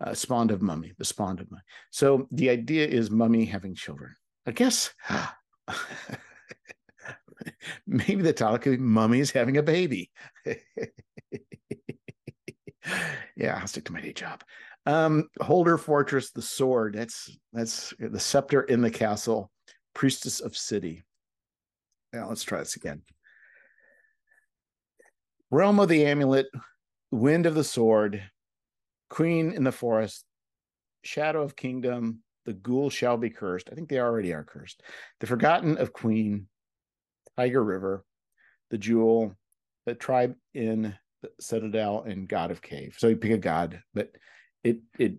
Uh, 0.00 0.14
spawned 0.14 0.52
of 0.52 0.62
mummy, 0.62 0.92
the 0.96 1.04
spawn 1.04 1.40
of 1.40 1.50
mummy. 1.50 1.62
So 1.90 2.28
the 2.30 2.50
idea 2.50 2.86
is 2.86 3.10
mummy 3.10 3.44
having 3.44 3.74
children. 3.74 4.14
I 4.46 4.52
guess 4.52 4.94
maybe 7.86 8.22
the 8.22 8.32
title 8.32 8.76
mummy 8.78 9.20
is 9.20 9.30
having 9.30 9.56
a 9.56 9.62
baby. 9.62 10.10
yeah, 13.36 13.58
I'll 13.60 13.66
stick 13.66 13.84
to 13.86 13.92
my 13.92 14.00
day 14.00 14.12
job. 14.12 14.42
Um, 14.86 15.28
Holder 15.40 15.76
Fortress, 15.76 16.30
the 16.30 16.42
sword. 16.42 16.94
That's 16.94 17.36
that's 17.52 17.92
the 17.98 18.20
scepter 18.20 18.62
in 18.62 18.80
the 18.80 18.90
castle. 18.90 19.50
Priestess 19.94 20.40
of 20.40 20.56
city. 20.56 21.02
Now 22.12 22.28
let's 22.28 22.44
try 22.44 22.60
this 22.60 22.76
again. 22.76 23.02
Realm 25.50 25.80
of 25.80 25.88
the 25.88 26.06
amulet, 26.06 26.46
wind 27.10 27.46
of 27.46 27.54
the 27.54 27.64
sword, 27.64 28.22
queen 29.10 29.52
in 29.52 29.64
the 29.64 29.72
forest, 29.72 30.24
shadow 31.02 31.42
of 31.42 31.56
kingdom, 31.56 32.22
the 32.48 32.54
ghoul 32.54 32.90
shall 32.90 33.16
be 33.16 33.30
cursed. 33.30 33.68
I 33.70 33.74
think 33.74 33.88
they 33.88 34.00
already 34.00 34.32
are 34.32 34.44
cursed. 34.44 34.82
The 35.20 35.26
forgotten 35.26 35.76
of 35.76 35.92
queen, 35.92 36.48
tiger 37.36 37.62
river, 37.62 38.04
the 38.70 38.78
jewel, 38.78 39.36
the 39.88 39.94
tribe 39.94 40.34
in 40.52 40.94
the 41.22 41.30
citadel 41.40 42.02
and 42.06 42.28
god 42.28 42.50
of 42.50 42.60
cave 42.60 42.94
so 42.98 43.08
you 43.08 43.16
pick 43.16 43.32
a 43.32 43.38
god 43.38 43.82
but 43.94 44.10
it 44.62 44.80
it 44.98 45.14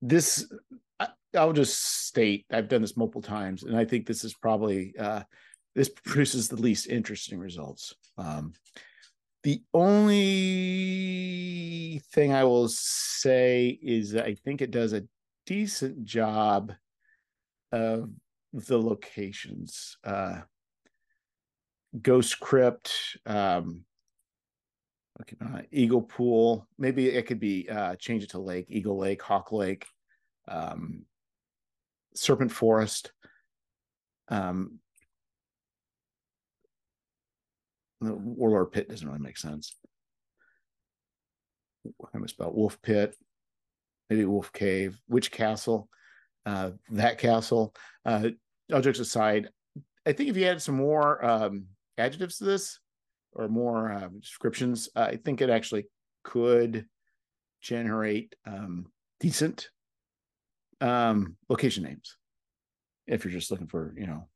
this 0.00 0.50
I, 0.98 1.08
i'll 1.36 1.52
just 1.52 2.06
state 2.06 2.46
i've 2.50 2.68
done 2.68 2.80
this 2.80 2.96
multiple 2.96 3.20
times 3.20 3.62
and 3.62 3.76
i 3.76 3.84
think 3.84 4.06
this 4.06 4.24
is 4.24 4.32
probably 4.34 4.94
uh 4.98 5.22
this 5.74 5.90
produces 6.04 6.48
the 6.48 6.56
least 6.56 6.88
interesting 6.88 7.38
results 7.38 7.94
um 8.16 8.54
the 9.42 9.62
only 9.74 10.16
thing 12.12 12.32
i 12.32 12.42
will 12.42 12.68
say 12.68 13.78
is 13.82 14.16
i 14.16 14.34
think 14.34 14.62
it 14.62 14.70
does 14.70 14.94
a 14.94 15.04
decent 15.46 16.04
job 16.04 16.72
of 17.72 18.10
the 18.52 18.78
locations 18.78 19.96
uh 20.04 20.40
ghost 22.02 22.38
crypt 22.40 23.18
um 23.26 23.84
Okay, 25.22 25.36
uh, 25.40 25.62
Eagle 25.72 26.02
Pool. 26.02 26.66
Maybe 26.78 27.08
it 27.08 27.26
could 27.26 27.40
be 27.40 27.68
uh, 27.70 27.96
change 27.96 28.22
it 28.22 28.30
to 28.30 28.38
Lake, 28.38 28.66
Eagle 28.68 28.98
Lake, 28.98 29.22
Hawk 29.22 29.50
Lake, 29.50 29.86
um, 30.46 31.04
Serpent 32.14 32.52
Forest. 32.52 33.12
Um, 34.28 34.78
the 38.00 38.14
Warlord 38.14 38.72
Pit 38.72 38.90
doesn't 38.90 39.06
really 39.06 39.20
make 39.20 39.38
sense. 39.38 39.74
I 42.14 42.18
misspelled 42.18 42.54
Wolf 42.54 42.80
Pit, 42.82 43.16
maybe 44.08 44.24
Wolf 44.24 44.52
Cave, 44.52 44.98
Witch 45.08 45.30
Castle, 45.30 45.88
uh, 46.44 46.70
that 46.90 47.18
castle. 47.18 47.74
Uh, 48.04 48.30
all 48.72 48.80
jokes 48.80 48.98
aside, 48.98 49.48
I 50.06 50.12
think 50.12 50.30
if 50.30 50.36
you 50.36 50.46
add 50.46 50.62
some 50.62 50.76
more 50.76 51.24
um, 51.24 51.66
adjectives 51.98 52.38
to 52.38 52.44
this, 52.44 52.78
or 53.32 53.48
more 53.48 53.92
uh, 53.92 54.08
descriptions, 54.20 54.88
uh, 54.96 55.08
I 55.10 55.16
think 55.16 55.40
it 55.40 55.50
actually 55.50 55.86
could 56.24 56.86
generate 57.60 58.34
um, 58.46 58.86
decent 59.20 59.68
um, 60.80 61.36
location 61.48 61.84
names. 61.84 62.16
If 63.06 63.24
you're 63.24 63.32
just 63.32 63.50
looking 63.50 63.66
for, 63.68 63.94
you 63.96 64.06
know, 64.06 64.28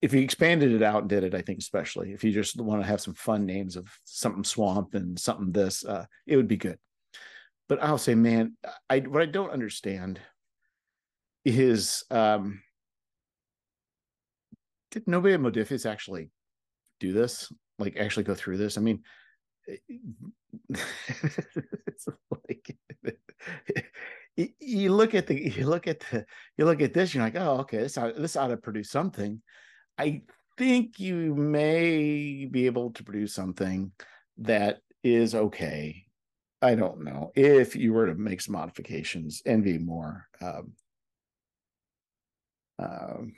if 0.00 0.14
you 0.14 0.20
expanded 0.20 0.72
it 0.72 0.82
out 0.82 1.00
and 1.00 1.08
did 1.08 1.24
it, 1.24 1.34
I 1.34 1.42
think 1.42 1.58
especially 1.58 2.12
if 2.12 2.24
you 2.24 2.32
just 2.32 2.58
want 2.60 2.80
to 2.82 2.88
have 2.88 3.00
some 3.00 3.14
fun 3.14 3.44
names 3.44 3.76
of 3.76 3.88
something 4.04 4.44
swamp 4.44 4.94
and 4.94 5.18
something 5.18 5.52
this, 5.52 5.84
uh, 5.84 6.06
it 6.26 6.36
would 6.36 6.48
be 6.48 6.56
good. 6.56 6.78
But 7.68 7.82
I'll 7.82 7.98
say, 7.98 8.14
man, 8.14 8.56
I 8.88 9.00
what 9.00 9.22
I 9.22 9.26
don't 9.26 9.50
understand 9.50 10.20
is 11.44 12.04
um, 12.10 12.62
did 14.90 15.06
nobody 15.06 15.34
at 15.34 15.40
Modiphius 15.40 15.88
actually 15.88 16.30
do 17.00 17.12
this? 17.12 17.52
like 17.78 17.96
actually 17.96 18.24
go 18.24 18.34
through 18.34 18.58
this. 18.58 18.76
I 18.76 18.80
mean, 18.80 19.02
it's 19.66 22.08
like 22.30 22.76
you 24.36 24.92
look 24.92 25.14
at 25.14 25.26
the 25.26 25.50
you 25.50 25.66
look 25.66 25.86
at 25.86 26.00
the 26.00 26.26
you 26.56 26.64
look 26.64 26.82
at 26.82 26.92
this, 26.92 27.14
you're 27.14 27.24
like, 27.24 27.36
oh, 27.36 27.58
okay, 27.60 27.78
this 27.78 27.98
ought, 27.98 28.16
this 28.16 28.36
ought 28.36 28.48
to 28.48 28.56
produce 28.56 28.90
something. 28.90 29.40
I 29.96 30.22
think 30.56 30.98
you 30.98 31.34
may 31.34 32.48
be 32.50 32.66
able 32.66 32.90
to 32.92 33.04
produce 33.04 33.34
something 33.34 33.92
that 34.38 34.80
is 35.02 35.34
okay. 35.34 36.04
I 36.60 36.74
don't 36.74 37.04
know 37.04 37.30
if 37.36 37.76
you 37.76 37.92
were 37.92 38.06
to 38.06 38.14
make 38.14 38.40
some 38.40 38.54
modifications 38.54 39.42
and 39.46 39.62
be 39.62 39.78
more 39.78 40.26
um, 40.40 40.72
um, 42.78 43.32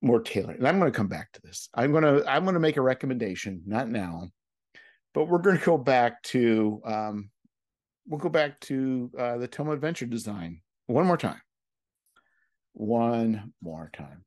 more 0.00 0.20
tailored. 0.20 0.58
And 0.58 0.66
I'm 0.66 0.78
going 0.78 0.90
to 0.90 0.96
come 0.96 1.08
back 1.08 1.32
to 1.32 1.42
this. 1.42 1.68
I'm 1.74 1.92
going 1.92 2.04
to 2.04 2.24
I'm 2.30 2.44
going 2.44 2.54
to 2.54 2.60
make 2.60 2.76
a 2.76 2.82
recommendation, 2.82 3.62
not 3.66 3.88
now, 3.88 4.28
but 5.14 5.26
we're 5.26 5.38
going 5.38 5.58
to 5.58 5.64
go 5.64 5.76
back 5.76 6.22
to 6.24 6.80
um, 6.84 7.30
we'll 8.06 8.20
go 8.20 8.28
back 8.28 8.58
to 8.60 9.10
uh, 9.18 9.36
the 9.38 9.48
Tome 9.48 9.70
Adventure 9.70 10.06
design 10.06 10.60
one 10.86 11.06
more 11.06 11.16
time. 11.16 11.40
One 12.72 13.52
more 13.62 13.90
time. 13.92 14.24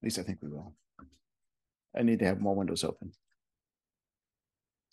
At 0.00 0.04
least 0.04 0.18
I 0.18 0.22
think 0.22 0.38
we 0.42 0.48
will. 0.48 0.74
I 1.96 2.02
need 2.02 2.18
to 2.20 2.24
have 2.24 2.40
more 2.40 2.54
windows 2.54 2.82
open. 2.82 3.12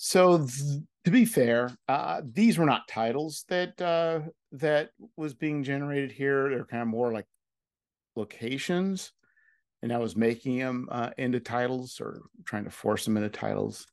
So 0.03 0.39
th- 0.39 0.81
to 1.05 1.11
be 1.11 1.25
fair, 1.25 1.69
uh, 1.87 2.21
these 2.33 2.57
were 2.57 2.65
not 2.65 2.87
titles 2.87 3.45
that 3.49 3.79
uh, 3.79 4.21
that 4.53 4.89
was 5.15 5.35
being 5.35 5.63
generated 5.63 6.11
here. 6.11 6.49
They're 6.49 6.65
kind 6.65 6.81
of 6.81 6.87
more 6.87 7.13
like 7.13 7.27
locations 8.15 9.11
and 9.83 9.93
I 9.93 9.99
was 9.99 10.15
making 10.15 10.57
them 10.57 10.87
uh, 10.91 11.11
into 11.19 11.39
titles 11.39 11.99
or 12.01 12.23
trying 12.45 12.63
to 12.63 12.71
force 12.71 13.05
them 13.05 13.15
into 13.15 13.29
titles. 13.29 13.85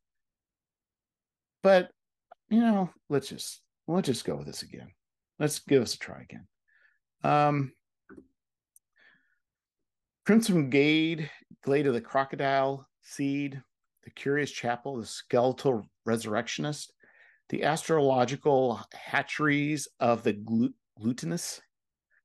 But 1.63 1.91
you 2.49 2.61
know, 2.61 2.89
let's 3.11 3.29
just 3.29 3.61
let's 3.87 4.07
just 4.07 4.25
go 4.25 4.37
with 4.37 4.47
this 4.47 4.63
again. 4.63 4.89
let's 5.39 5.59
give 5.59 5.83
us 5.83 5.95
a 5.95 5.99
try 5.99 6.23
again. 6.23 6.47
Um, 7.23 7.73
Crimson 10.25 10.71
Glade, 10.71 11.31
Glade 11.63 11.87
of 11.87 11.93
the 11.93 12.01
Crocodile 12.01 12.87
Seed, 13.03 13.63
the 14.05 14.11
Curious 14.11 14.51
Chapel, 14.51 14.97
the 14.97 15.05
Skeletal 15.05 15.87
Resurrectionist, 16.09 16.93
the 17.51 17.63
Astrological 17.63 18.81
Hatcheries 18.93 19.89
of 20.01 20.23
the 20.23 20.33
Glut- 20.33 20.73
Glutinous, 20.99 21.61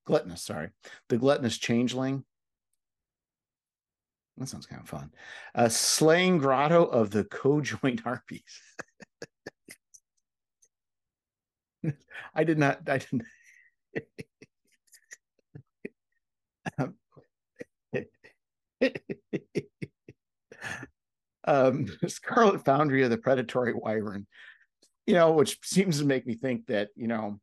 Gluttonous, 0.05 0.41
sorry, 0.41 0.69
the 1.09 1.17
Gluttonous 1.17 1.57
Changeling. 1.57 2.23
That 4.37 4.47
sounds 4.47 4.65
kind 4.65 4.81
of 4.81 4.89
fun. 4.89 5.11
A 5.53 5.69
Slaying 5.69 6.39
Grotto 6.39 6.85
of 6.85 7.11
the 7.11 7.25
Co-Joint 7.25 7.99
Harpies. 7.99 8.61
I 12.33 12.43
did 12.43 12.57
not. 12.57 12.89
I 12.89 12.97
didn't. 12.97 13.23
um, 16.79 16.95
um, 21.45 21.87
Scarlet 22.07 22.63
Foundry 22.65 23.03
of 23.03 23.09
the 23.09 23.17
Predatory 23.17 23.73
Wyvern, 23.73 24.27
you 25.05 25.15
know, 25.15 25.31
which 25.31 25.59
seems 25.63 25.99
to 25.99 26.05
make 26.05 26.25
me 26.25 26.35
think 26.35 26.67
that, 26.67 26.89
you 26.95 27.07
know, 27.07 27.39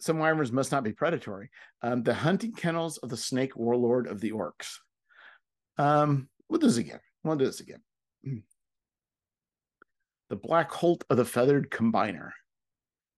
some 0.00 0.18
wyverns 0.18 0.52
must 0.52 0.70
not 0.70 0.84
be 0.84 0.92
predatory. 0.92 1.50
Um, 1.82 2.02
the 2.02 2.14
hunting 2.14 2.52
kennels 2.52 2.98
of 2.98 3.08
the 3.08 3.16
snake 3.16 3.56
warlord 3.56 4.06
of 4.06 4.20
the 4.20 4.30
orcs. 4.30 4.76
Um, 5.76 6.28
we'll 6.48 6.60
do 6.60 6.68
this 6.68 6.76
again. 6.76 7.00
We'll 7.24 7.36
do 7.36 7.46
this 7.46 7.60
again. 7.60 7.82
The 10.28 10.36
Black 10.36 10.70
Holt 10.70 11.04
of 11.10 11.16
the 11.16 11.24
Feathered 11.24 11.70
Combiner. 11.70 12.30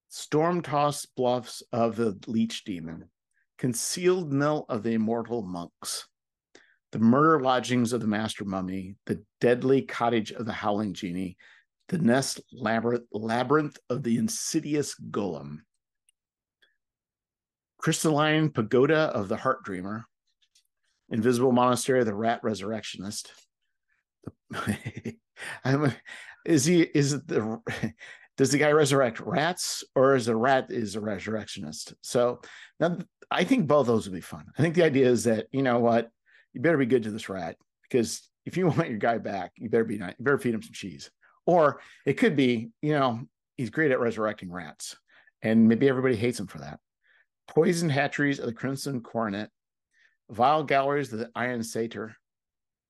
Storm 0.09 0.62
tossed 0.62 1.14
bluffs 1.16 1.62
of 1.73 1.97
the 1.97 2.19
Leech 2.26 2.64
Demon. 2.64 3.11
Concealed 3.59 4.33
mill 4.33 4.64
of 4.69 4.83
the 4.83 4.95
immortal 4.95 5.42
monks 5.42 6.07
the 6.92 6.99
murder 6.99 7.40
lodgings 7.40 7.92
of 7.92 8.00
the 8.00 8.06
master 8.06 8.44
mummy, 8.44 8.97
the 9.06 9.23
deadly 9.40 9.82
cottage 9.82 10.32
of 10.32 10.47
the 10.47 10.52
howling 10.52 10.92
genie, 10.94 11.37
the 11.88 11.99
nest 11.99 12.40
labyrinth, 12.52 13.04
labyrinth 13.12 13.78
of 13.88 14.02
the 14.02 14.16
insidious 14.16 14.94
golem, 15.11 15.59
crystalline 17.78 18.50
pagoda 18.50 19.11
of 19.14 19.28
the 19.28 19.37
heart 19.37 19.62
dreamer, 19.64 20.04
invisible 21.11 21.52
monastery 21.52 22.00
of 22.00 22.06
the 22.06 22.14
rat 22.14 22.40
resurrectionist. 22.42 23.32
Is 26.47 26.64
he 26.64 26.82
is 26.82 27.12
it 27.12 27.26
the 27.28 27.61
does 28.37 28.50
the 28.50 28.59
guy 28.59 28.73
resurrect 28.73 29.20
rats 29.20 29.85
or 29.94 30.14
is 30.14 30.28
a 30.28 30.35
rat 30.35 30.70
is 30.70 30.97
a 30.97 31.00
resurrectionist? 31.00 31.94
So 32.02 32.40
now 32.78 32.99
I 33.30 33.44
think 33.44 33.66
both 33.66 33.87
those 33.87 34.06
would 34.06 34.14
be 34.14 34.23
fun. 34.23 34.47
I 34.59 34.62
think 34.62 34.75
the 34.75 34.85
idea 34.85 35.09
is 35.09 35.25
that 35.25 35.47
you 35.52 35.62
know 35.62 35.78
what 35.78 36.11
you 36.52 36.61
better 36.61 36.78
be 36.78 36.87
good 36.87 37.04
to 37.04 37.11
this 37.11 37.28
rat 37.28 37.57
because 37.83 38.28
if 38.47 38.57
you 38.57 38.66
want 38.69 38.88
your 38.88 38.99
guy 38.99 39.19
back, 39.19 39.52
you 39.57 39.69
better 39.69 39.85
be 39.85 39.99
not, 39.99 40.14
you 40.19 40.25
better 40.25 40.38
feed 40.38 40.54
him 40.54 40.62
some 40.62 40.73
cheese. 40.73 41.11
Or 41.47 41.80
it 42.07 42.14
could 42.14 42.37
be, 42.37 42.71
you 42.83 42.92
know, 42.92 43.23
he's 43.57 43.71
great 43.71 43.90
at 43.90 44.00
resurrecting 44.00 44.50
rats, 44.50 44.97
and 45.42 45.69
maybe 45.69 45.88
everybody 45.88 46.16
hates 46.16 46.38
him 46.38 46.47
for 46.47 46.59
that. 46.59 46.78
Poison 47.49 47.88
hatcheries 47.88 48.38
of 48.38 48.47
the 48.47 48.52
Crimson 48.52 49.00
Coronet, 49.00 49.50
vile 50.30 50.62
galleries 50.62 51.12
of 51.12 51.19
the 51.19 51.30
Iron 51.35 51.62
Satyr, 51.62 52.14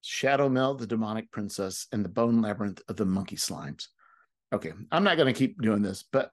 Shadow 0.03 0.49
Mill, 0.49 0.75
the 0.75 0.87
demonic 0.87 1.31
princess, 1.31 1.87
and 1.93 2.05
the 2.05 2.09
bone 2.09 2.43
labyrinth 2.43 2.83
of 2.89 2.97
the 2.97 3.07
monkey 3.07 3.37
slimes. 3.37 3.87
Okay, 4.53 4.73
I'm 4.91 5.05
not 5.05 5.17
going 5.17 5.33
to 5.33 5.39
keep 5.39 5.61
doing 5.63 5.83
this, 5.83 6.05
but 6.11 6.31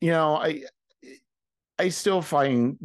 you 0.00 0.10
know, 0.10 0.36
I 0.36 0.62
I 1.78 1.88
still 1.90 2.22
find 2.22 2.76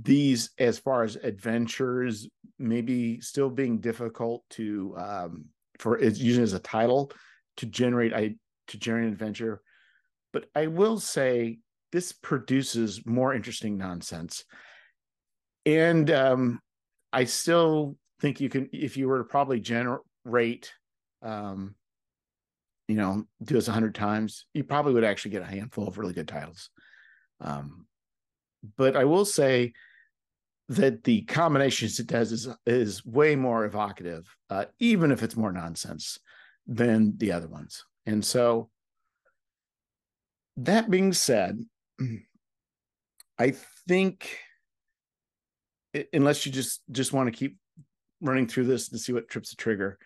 these, 0.00 0.50
as 0.58 0.78
far 0.78 1.02
as 1.02 1.16
adventures, 1.16 2.28
maybe 2.58 3.20
still 3.20 3.50
being 3.50 3.78
difficult 3.78 4.44
to 4.50 4.94
um, 4.96 5.44
for 5.78 5.98
it's 5.98 6.18
using 6.18 6.44
as 6.44 6.52
a 6.52 6.58
title 6.60 7.10
to 7.58 7.66
generate 7.66 8.14
I 8.14 8.36
to 8.68 8.78
generate 8.78 9.06
an 9.06 9.12
adventure. 9.12 9.60
But 10.32 10.46
I 10.54 10.68
will 10.68 11.00
say 11.00 11.58
this 11.92 12.12
produces 12.12 13.04
more 13.04 13.34
interesting 13.34 13.76
nonsense, 13.76 14.44
and 15.64 16.10
um, 16.10 16.60
I 17.12 17.24
still 17.24 17.96
think 18.20 18.40
you 18.40 18.48
can 18.48 18.68
if 18.72 18.96
you 18.96 19.08
were 19.08 19.18
to 19.18 19.24
probably 19.24 19.60
generate 19.60 20.72
um, 21.22 21.74
you 22.88 22.96
know 22.96 23.24
do 23.42 23.54
this 23.54 23.68
a 23.68 23.72
hundred 23.72 23.94
times 23.94 24.46
you 24.54 24.64
probably 24.64 24.94
would 24.94 25.04
actually 25.04 25.32
get 25.32 25.42
a 25.42 25.46
handful 25.46 25.88
of 25.88 25.98
really 25.98 26.14
good 26.14 26.28
titles 26.28 26.70
um, 27.40 27.86
but 28.76 28.96
I 28.96 29.04
will 29.04 29.24
say 29.24 29.72
that 30.68 31.04
the 31.04 31.22
combinations 31.22 32.00
it 32.00 32.06
does 32.06 32.32
is 32.32 32.48
is 32.66 33.04
way 33.04 33.36
more 33.36 33.64
evocative, 33.64 34.28
uh, 34.50 34.66
even 34.78 35.12
if 35.12 35.22
it's 35.22 35.36
more 35.36 35.52
nonsense 35.52 36.18
than 36.66 37.16
the 37.18 37.32
other 37.32 37.48
ones. 37.48 37.84
And 38.04 38.24
so, 38.24 38.70
that 40.56 40.90
being 40.90 41.12
said, 41.12 41.64
I 43.38 43.54
think 43.86 44.38
unless 46.12 46.44
you 46.44 46.52
just 46.52 46.82
just 46.90 47.12
want 47.12 47.28
to 47.28 47.36
keep 47.36 47.56
running 48.20 48.46
through 48.46 48.64
this 48.64 48.88
to 48.88 48.98
see 48.98 49.12
what 49.12 49.28
trips 49.28 49.50
the 49.50 49.56
trigger, 49.56 49.98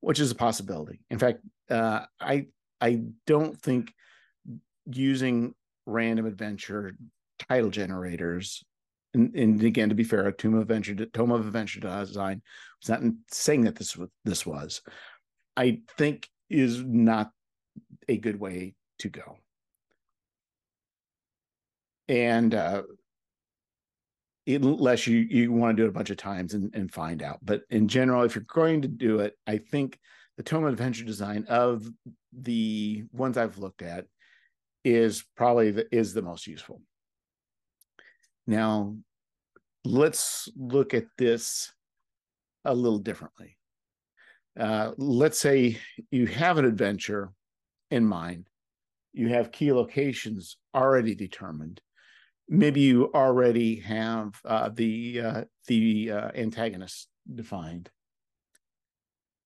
which 0.00 0.20
is 0.20 0.30
a 0.30 0.34
possibility. 0.34 1.00
In 1.10 1.18
fact, 1.18 1.40
uh, 1.70 2.06
I 2.20 2.46
I 2.80 3.02
don't 3.26 3.60
think 3.60 3.92
using 4.86 5.54
random 5.86 6.26
adventure 6.26 6.96
title 7.38 7.70
generators. 7.70 8.64
And, 9.14 9.34
and 9.34 9.62
again, 9.62 9.88
to 9.88 9.94
be 9.94 10.04
fair, 10.04 10.26
a 10.26 10.32
Tome 10.32 10.54
of 10.54 10.62
Adventure, 10.62 10.94
Tome 11.06 11.32
of 11.32 11.46
Adventure 11.46 11.80
Design 11.80 12.42
was 12.80 12.88
not 12.88 13.00
saying 13.30 13.64
that 13.64 13.76
this 13.76 13.96
was 13.96 14.08
this 14.24 14.44
was. 14.44 14.82
I 15.56 15.80
think 15.96 16.28
is 16.50 16.82
not 16.82 17.30
a 18.08 18.16
good 18.16 18.38
way 18.38 18.74
to 19.00 19.08
go. 19.08 19.38
And 22.08 22.54
uh, 22.54 22.82
unless 24.46 25.06
you 25.06 25.18
you 25.18 25.52
want 25.52 25.76
to 25.76 25.82
do 25.82 25.86
it 25.86 25.90
a 25.90 25.92
bunch 25.92 26.10
of 26.10 26.16
times 26.16 26.54
and, 26.54 26.70
and 26.74 26.92
find 26.92 27.22
out. 27.22 27.38
But 27.42 27.62
in 27.70 27.88
general, 27.88 28.22
if 28.22 28.34
you're 28.34 28.44
going 28.44 28.82
to 28.82 28.88
do 28.88 29.20
it, 29.20 29.34
I 29.46 29.58
think 29.58 29.98
the 30.36 30.42
Tome 30.42 30.64
of 30.64 30.72
Adventure 30.72 31.04
Design 31.04 31.46
of 31.48 31.86
the 32.32 33.04
ones 33.12 33.36
I've 33.36 33.58
looked 33.58 33.82
at 33.82 34.06
is 34.84 35.24
probably 35.36 35.72
the, 35.72 35.94
is 35.94 36.14
the 36.14 36.22
most 36.22 36.46
useful. 36.46 36.80
Now, 38.48 38.96
let's 39.84 40.48
look 40.56 40.94
at 40.94 41.04
this 41.18 41.70
a 42.64 42.74
little 42.74 42.98
differently. 42.98 43.58
Uh, 44.58 44.92
let's 44.96 45.38
say 45.38 45.78
you 46.10 46.26
have 46.26 46.56
an 46.56 46.64
adventure 46.64 47.30
in 47.90 48.06
mind, 48.06 48.48
you 49.12 49.28
have 49.28 49.52
key 49.52 49.70
locations 49.70 50.56
already 50.74 51.14
determined. 51.14 51.82
Maybe 52.48 52.80
you 52.80 53.10
already 53.14 53.80
have 53.80 54.40
uh, 54.46 54.70
the 54.72 55.20
uh, 55.20 55.44
the 55.66 56.10
uh, 56.10 56.30
antagonist 56.34 57.08
defined. 57.32 57.90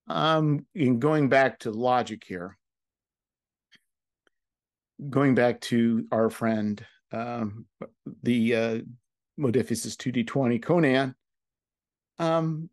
Um, 0.06 0.64
in 0.76 1.00
going 1.00 1.28
back 1.28 1.58
to 1.60 1.72
logic 1.72 2.22
here, 2.24 2.56
going 5.10 5.34
back 5.34 5.60
to 5.62 6.06
our 6.12 6.30
friend 6.30 6.84
um, 7.10 7.66
the 8.22 8.54
uh, 8.54 8.78
Modiphius 9.38 9.96
2D20 9.96 10.62
Conan, 10.62 11.14
um, 12.18 12.68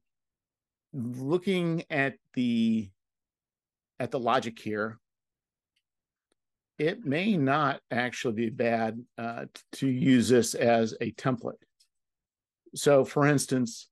looking 0.94 1.84
at 1.89 2.15
the 2.34 2.89
at 4.00 4.12
the 4.12 4.20
logic 4.20 4.58
here, 4.58 4.98
it 6.78 7.06
may 7.06 7.36
not 7.36 7.82
actually 7.92 8.34
be 8.34 8.50
bad 8.50 9.04
uh, 9.18 9.46
to 9.74 9.88
use 9.88 10.30
this 10.30 10.54
as 10.54 10.96
a 11.02 11.12
template. 11.12 11.62
So, 12.76 13.04
for 13.04 13.28
instance, 13.28 13.89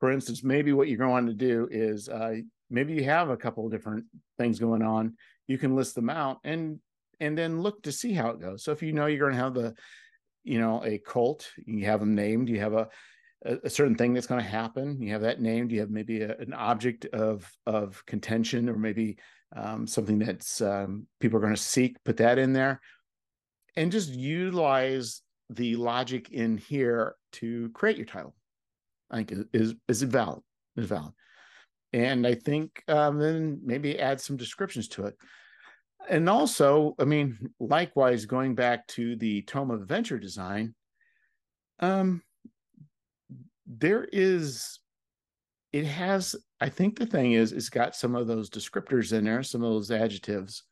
for 0.00 0.10
instance, 0.10 0.42
maybe 0.42 0.72
what 0.72 0.88
you're 0.88 0.98
going 0.98 1.26
to 1.26 1.34
do 1.34 1.68
is 1.70 2.08
uh, 2.08 2.36
maybe 2.70 2.94
you 2.94 3.04
have 3.04 3.30
a 3.30 3.36
couple 3.36 3.64
of 3.64 3.72
different 3.72 4.04
things 4.38 4.58
going 4.58 4.82
on. 4.82 5.16
You 5.46 5.58
can 5.58 5.76
list 5.76 5.94
them 5.94 6.10
out 6.10 6.38
and 6.44 6.80
and 7.20 7.36
then 7.36 7.60
look 7.60 7.82
to 7.82 7.92
see 7.92 8.12
how 8.12 8.30
it 8.30 8.40
goes. 8.40 8.64
So 8.64 8.72
if 8.72 8.82
you 8.82 8.92
know 8.92 9.06
you're 9.06 9.18
going 9.18 9.32
to 9.32 9.38
have 9.38 9.54
the, 9.54 9.74
you 10.44 10.58
know, 10.60 10.84
a 10.84 10.98
cult, 10.98 11.50
you 11.64 11.86
have 11.86 12.00
them 12.00 12.14
named, 12.14 12.48
you 12.48 12.60
have 12.60 12.74
a, 12.74 12.88
a, 13.44 13.70
certain 13.70 13.94
thing 13.94 14.14
that's 14.14 14.26
going 14.26 14.42
to 14.42 14.48
happen. 14.48 15.00
You 15.00 15.12
have 15.12 15.22
that 15.22 15.40
named. 15.40 15.70
You 15.72 15.80
have 15.80 15.90
maybe 15.90 16.22
a, 16.22 16.36
an 16.38 16.52
object 16.52 17.06
of 17.06 17.50
of 17.66 18.04
contention, 18.06 18.68
or 18.68 18.76
maybe 18.76 19.18
um, 19.54 19.86
something 19.86 20.18
that's 20.18 20.60
um, 20.60 21.06
people 21.20 21.38
are 21.38 21.42
going 21.42 21.54
to 21.54 21.60
seek. 21.60 22.02
Put 22.04 22.16
that 22.18 22.38
in 22.38 22.52
there, 22.52 22.80
and 23.76 23.92
just 23.92 24.10
utilize 24.10 25.22
the 25.50 25.76
logic 25.76 26.30
in 26.30 26.58
here 26.58 27.14
to 27.32 27.70
create 27.70 27.96
your 27.96 28.06
title. 28.06 28.34
I 29.10 29.22
think 29.22 29.48
is 29.52 29.74
is 29.88 30.02
valid. 30.02 30.42
Is 30.76 30.86
valid, 30.86 31.12
and 31.92 32.26
I 32.26 32.34
think 32.34 32.82
um, 32.88 33.18
then 33.18 33.60
maybe 33.64 33.98
add 33.98 34.20
some 34.20 34.36
descriptions 34.36 34.88
to 34.88 35.06
it 35.06 35.14
and 36.08 36.28
also, 36.28 36.94
I 36.98 37.04
mean, 37.04 37.38
likewise, 37.60 38.26
going 38.26 38.54
back 38.54 38.86
to 38.88 39.16
the 39.16 39.42
tome 39.42 39.70
of 39.70 39.82
adventure 39.82 40.18
design, 40.18 40.74
um, 41.80 42.22
there 43.66 44.06
is, 44.12 44.80
it 45.72 45.84
has. 45.84 46.36
I 46.60 46.68
think 46.68 46.98
the 46.98 47.06
thing 47.06 47.32
is, 47.32 47.52
it's 47.52 47.68
got 47.68 47.96
some 47.96 48.14
of 48.14 48.26
those 48.26 48.48
descriptors 48.48 49.12
in 49.12 49.24
there, 49.24 49.42
some 49.42 49.62
of 49.62 49.72
those 49.72 49.90
adjectives. 49.90 50.62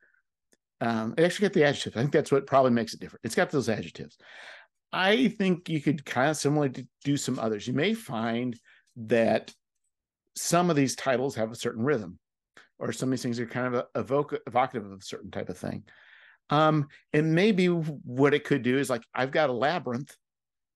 Um, 0.80 1.14
it 1.16 1.24
actually 1.24 1.48
got 1.48 1.54
the 1.54 1.64
adjectives. 1.64 1.96
I 1.96 2.00
think 2.00 2.12
that's 2.12 2.32
what 2.32 2.46
probably 2.46 2.70
makes 2.70 2.94
it 2.94 3.00
different. 3.00 3.24
It's 3.24 3.34
got 3.34 3.50
those 3.50 3.68
adjectives. 3.68 4.16
I 4.92 5.28
think 5.28 5.68
you 5.68 5.80
could 5.80 6.04
kind 6.04 6.30
of 6.30 6.36
similarly 6.36 6.86
do 7.04 7.16
some 7.16 7.38
others. 7.38 7.66
You 7.66 7.74
may 7.74 7.94
find 7.94 8.58
that 8.96 9.52
some 10.36 10.70
of 10.70 10.76
these 10.76 10.96
titles 10.96 11.34
have 11.34 11.50
a 11.50 11.56
certain 11.56 11.84
rhythm 11.84 12.18
or 12.84 12.92
some 12.92 13.08
of 13.08 13.10
these 13.12 13.22
things 13.22 13.40
are 13.40 13.46
kind 13.46 13.74
of 13.74 13.86
evoke, 13.94 14.38
evocative 14.46 14.84
of 14.84 15.00
a 15.00 15.04
certain 15.04 15.30
type 15.30 15.48
of 15.48 15.56
thing. 15.56 15.84
Um, 16.50 16.88
and 17.14 17.34
maybe 17.34 17.66
what 17.66 18.34
it 18.34 18.44
could 18.44 18.62
do 18.62 18.76
is 18.78 18.90
like 18.90 19.02
I've 19.14 19.30
got 19.30 19.48
a 19.48 19.54
labyrinth. 19.54 20.14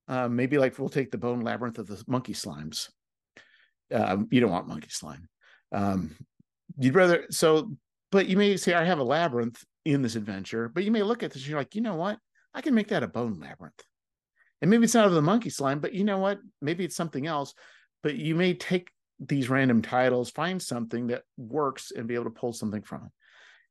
Uh, 0.08 0.26
maybe 0.26 0.56
like 0.56 0.78
we'll 0.78 0.88
take 0.88 1.10
the 1.10 1.18
bone 1.18 1.42
labyrinth 1.42 1.78
of 1.78 1.86
the 1.86 2.02
monkey 2.08 2.32
slimes. 2.32 2.88
Um, 3.92 4.26
you 4.30 4.40
don't 4.40 4.50
want 4.50 4.66
monkey 4.66 4.88
slime. 4.90 5.28
Um, 5.70 6.16
you'd 6.78 6.94
rather 6.94 7.26
so, 7.28 7.76
but 8.10 8.26
you 8.26 8.38
may 8.38 8.56
say 8.56 8.72
I 8.72 8.84
have 8.84 9.00
a 9.00 9.04
labyrinth 9.04 9.62
in 9.84 10.00
this 10.00 10.16
adventure, 10.16 10.70
but 10.70 10.84
you 10.84 10.90
may 10.90 11.02
look 11.02 11.22
at 11.22 11.32
this 11.32 11.42
and 11.42 11.50
you're 11.50 11.58
like, 11.58 11.74
you 11.74 11.82
know 11.82 11.96
what? 11.96 12.18
I 12.54 12.62
can 12.62 12.74
make 12.74 12.88
that 12.88 13.02
a 13.02 13.08
bone 13.08 13.38
labyrinth. 13.38 13.82
And 14.62 14.70
maybe 14.70 14.84
it's 14.84 14.94
not 14.94 15.06
of 15.06 15.12
the 15.12 15.20
monkey 15.20 15.50
slime, 15.50 15.80
but 15.80 15.92
you 15.92 16.04
know 16.04 16.18
what? 16.18 16.38
Maybe 16.62 16.86
it's 16.86 16.96
something 16.96 17.26
else. 17.26 17.52
But 18.02 18.14
you 18.14 18.34
may 18.34 18.54
take 18.54 18.88
these 19.20 19.48
random 19.48 19.82
titles, 19.82 20.30
find 20.30 20.60
something 20.62 21.08
that 21.08 21.22
works 21.36 21.90
and 21.90 22.06
be 22.06 22.14
able 22.14 22.24
to 22.24 22.30
pull 22.30 22.52
something 22.52 22.82
from 22.82 23.04
it. 23.04 23.12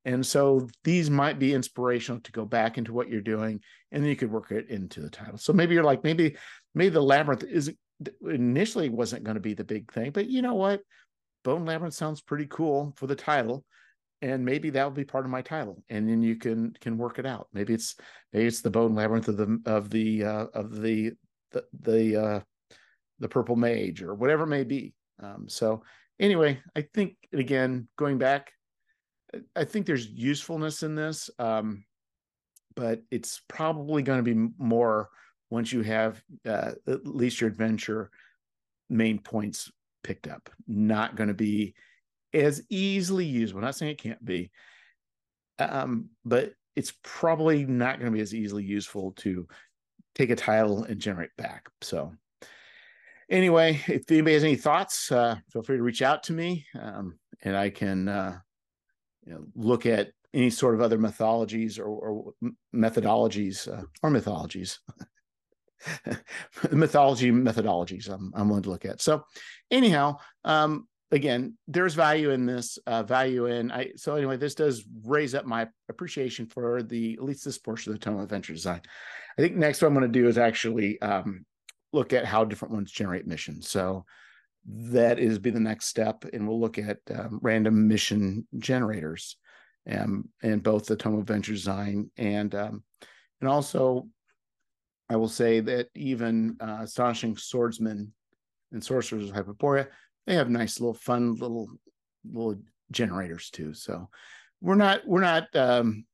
And 0.06 0.26
so 0.26 0.68
these 0.84 1.10
might 1.10 1.38
be 1.38 1.54
inspirational 1.54 2.22
to 2.22 2.32
go 2.32 2.46
back 2.46 2.78
into 2.78 2.94
what 2.94 3.10
you're 3.10 3.22
doing, 3.22 3.60
and 3.92 4.04
then 4.04 4.10
you 4.10 4.16
could 4.16 4.32
work 4.32 4.52
it 4.52 4.70
into 4.70 5.02
the 5.02 5.10
title. 5.10 5.38
So 5.38 5.52
maybe 5.54 5.74
you're 5.74 5.84
like, 5.84 6.04
maybe, 6.04 6.38
maybe 6.74 6.90
the 6.90 7.02
labyrinth 7.02 7.44
is 7.44 7.74
initially 8.22 8.90
wasn't 8.90 9.24
going 9.24 9.36
to 9.36 9.42
be 9.42 9.54
the 9.54 9.64
big 9.64 9.92
thing, 9.92 10.12
but 10.12 10.30
you 10.30 10.42
know 10.42 10.56
what? 10.56 10.82
Bone 11.44 11.66
Labyrinth 11.66 11.94
sounds 11.94 12.22
pretty 12.22 12.46
cool 12.48 12.94
for 12.98 13.08
the 13.08 13.16
title. 13.16 13.64
And 14.22 14.44
maybe 14.44 14.72
that 14.72 14.84
will 14.84 14.92
be 14.92 15.06
part 15.06 15.26
of 15.26 15.32
my 15.32 15.42
title. 15.42 15.84
And 15.90 16.10
then 16.10 16.22
you 16.22 16.36
can 16.36 16.74
can 16.82 16.98
work 16.98 17.20
it 17.20 17.26
out. 17.26 17.48
Maybe 17.54 17.74
it's 17.74 17.96
maybe 18.34 18.48
it's 18.48 18.62
the 18.62 18.72
bone 18.72 18.96
labyrinth 18.96 19.28
of 19.28 19.38
the 19.38 19.62
of 19.66 19.90
the 19.90 20.24
uh 20.24 20.46
of 20.54 20.82
the 20.82 21.12
the 21.52 21.64
the 21.80 22.22
uh 22.22 22.40
the 23.20 23.30
purple 23.30 23.56
mage 23.56 24.02
or 24.02 24.16
whatever 24.16 24.44
it 24.44 24.48
may 24.48 24.64
be 24.64 24.94
um, 25.22 25.46
so 25.48 25.84
anyway, 26.20 26.60
I 26.76 26.82
think 26.94 27.16
again 27.34 27.88
going 27.98 28.18
back, 28.18 28.52
I 29.56 29.64
think 29.66 29.86
there's 29.86 30.08
usefulness 30.08 30.84
in 30.84 30.96
this, 30.96 31.30
um, 31.40 31.84
but 32.76 33.02
it's 33.12 33.42
probably 33.48 34.02
going 34.02 34.24
to 34.24 34.36
be 34.36 34.50
more 34.58 35.10
once 35.50 35.72
you 35.72 35.82
have 35.82 36.22
uh, 36.48 36.72
at 36.88 37.06
least 37.06 37.42
your 37.42 37.50
adventure 37.50 38.12
main 38.90 39.20
points 39.20 39.72
picked 40.04 40.28
up. 40.28 40.50
Not 40.68 41.16
going 41.16 41.30
to 41.30 41.34
be 41.34 41.76
as 42.34 42.62
easily 42.70 43.26
used. 43.26 43.54
We're 43.54 43.62
not 43.62 43.76
saying 43.76 43.92
it 43.92 44.02
can't 44.02 44.24
be, 44.24 44.52
um, 45.60 46.10
but 46.24 46.54
it's 46.76 46.94
probably 47.04 47.66
not 47.66 48.00
going 48.00 48.12
to 48.12 48.16
be 48.16 48.22
as 48.22 48.36
easily 48.36 48.64
useful 48.64 49.12
to 49.18 49.48
take 50.16 50.30
a 50.30 50.36
title 50.36 50.84
and 50.84 51.00
generate 51.00 51.36
back. 51.38 51.68
So 51.82 52.14
anyway, 53.30 53.82
if 53.88 54.10
anybody 54.12 54.34
has 54.34 54.44
any 54.44 54.56
thoughts, 54.56 55.12
uh, 55.12 55.38
feel 55.52 55.64
free 55.64 55.78
to 55.78 55.84
reach 55.84 56.02
out 56.02 56.24
to 56.24 56.34
me, 56.34 56.66
um, 56.80 57.18
and 57.44 57.56
I 57.56 57.70
can 57.70 58.08
uh, 58.08 58.38
you 59.26 59.34
know, 59.34 59.46
look 59.56 59.86
at 59.86 60.12
any 60.34 60.50
sort 60.50 60.76
of 60.76 60.82
other 60.82 60.98
mythologies 60.98 61.80
or, 61.80 61.88
or 61.88 62.34
methodologies 62.76 63.68
uh, 63.68 63.84
or 64.04 64.10
mythologies. 64.10 64.80
mythology 66.72 67.32
methodologies 67.32 68.10
I'm, 68.10 68.32
I'm 68.36 68.50
willing 68.50 68.64
to 68.64 68.70
look 68.70 68.86
at. 68.86 69.02
So 69.02 69.24
anyhow, 69.70 70.18
um, 70.44 70.88
again, 71.12 71.58
there's 71.68 71.94
value 71.94 72.32
in 72.32 72.46
this, 72.46 72.78
uh, 72.88 73.04
value 73.04 73.46
in 73.46 73.72
I. 73.72 73.92
So 73.96 74.16
anyway, 74.16 74.38
this 74.38 74.56
does 74.56 74.84
raise 75.04 75.36
up 75.36 75.46
my 75.46 75.68
appreciation 75.90 76.48
for 76.48 76.82
the 76.82 77.14
at 77.14 77.24
least 77.24 77.46
this 77.46 77.58
portion 77.58 77.94
of 77.94 78.00
the 78.00 78.12
of 78.12 78.20
Adventure 78.20 78.54
Design. 78.54 78.82
I 79.38 79.42
think 79.42 79.56
next 79.56 79.82
what 79.82 79.90
I'm 79.90 79.94
going 79.94 80.12
to 80.12 80.20
do 80.20 80.28
is 80.28 80.38
actually 80.38 81.00
um, 81.02 81.46
look 81.98 82.14
at 82.14 82.26
how 82.26 82.46
different 82.46 82.74
ones 82.74 82.92
generate 82.92 83.28
missions. 83.28 83.70
So 83.70 84.06
that 84.66 85.18
is 85.20 85.40
be 85.40 85.50
the 85.50 85.60
next 85.60 85.88
step, 85.88 86.26
and 86.32 86.48
we'll 86.48 86.60
look 86.60 86.78
at 86.78 87.00
um, 87.14 87.40
random 87.42 87.88
mission 87.88 88.48
generators, 88.60 89.38
um, 89.90 90.30
and 90.44 90.62
both 90.62 90.86
the 90.86 90.96
Tome 90.96 91.16
of 91.16 91.22
Adventure 91.22 91.54
Design 91.54 92.12
and 92.18 92.54
um, 92.54 92.84
and 93.40 93.50
also, 93.50 94.08
I 95.10 95.16
will 95.16 95.30
say 95.30 95.62
that 95.62 95.88
even 95.96 96.58
uh, 96.60 96.80
astonishing 96.82 97.38
swordsmen 97.38 98.14
and 98.72 98.84
sorcerers 98.84 99.30
of 99.30 99.36
Hyperborea, 99.36 99.88
they 100.26 100.36
have 100.36 100.50
nice 100.50 100.80
little 100.80 100.94
fun 100.94 101.36
little 101.36 101.70
little 102.30 102.56
generators 102.92 103.50
too. 103.50 103.74
So 103.74 104.10
we're 104.60 104.76
not 104.76 105.08
we're 105.08 105.22
not 105.22 105.56
um, 105.56 106.06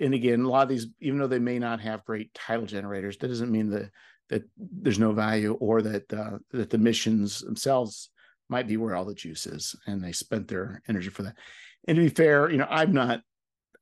and 0.00 0.14
again, 0.14 0.42
a 0.42 0.48
lot 0.48 0.64
of 0.64 0.68
these, 0.68 0.86
even 1.00 1.18
though 1.18 1.26
they 1.26 1.38
may 1.38 1.58
not 1.58 1.80
have 1.80 2.04
great 2.04 2.32
title 2.34 2.66
generators, 2.66 3.18
that 3.18 3.28
doesn't 3.28 3.52
mean 3.52 3.70
that 3.70 3.90
that 4.30 4.42
there's 4.56 4.98
no 4.98 5.12
value 5.12 5.54
or 5.54 5.82
that 5.82 6.12
uh, 6.12 6.38
that 6.52 6.70
the 6.70 6.78
missions 6.78 7.40
themselves 7.40 8.10
might 8.48 8.66
be 8.66 8.76
where 8.76 8.96
all 8.96 9.04
the 9.04 9.14
juice 9.14 9.46
is 9.46 9.76
and 9.86 10.02
they 10.02 10.12
spent 10.12 10.48
their 10.48 10.82
energy 10.88 11.08
for 11.08 11.22
that 11.22 11.36
and 11.86 11.96
to 11.96 12.02
be 12.02 12.08
fair 12.08 12.50
you 12.50 12.56
know 12.56 12.66
i've 12.70 12.92
not 12.92 13.20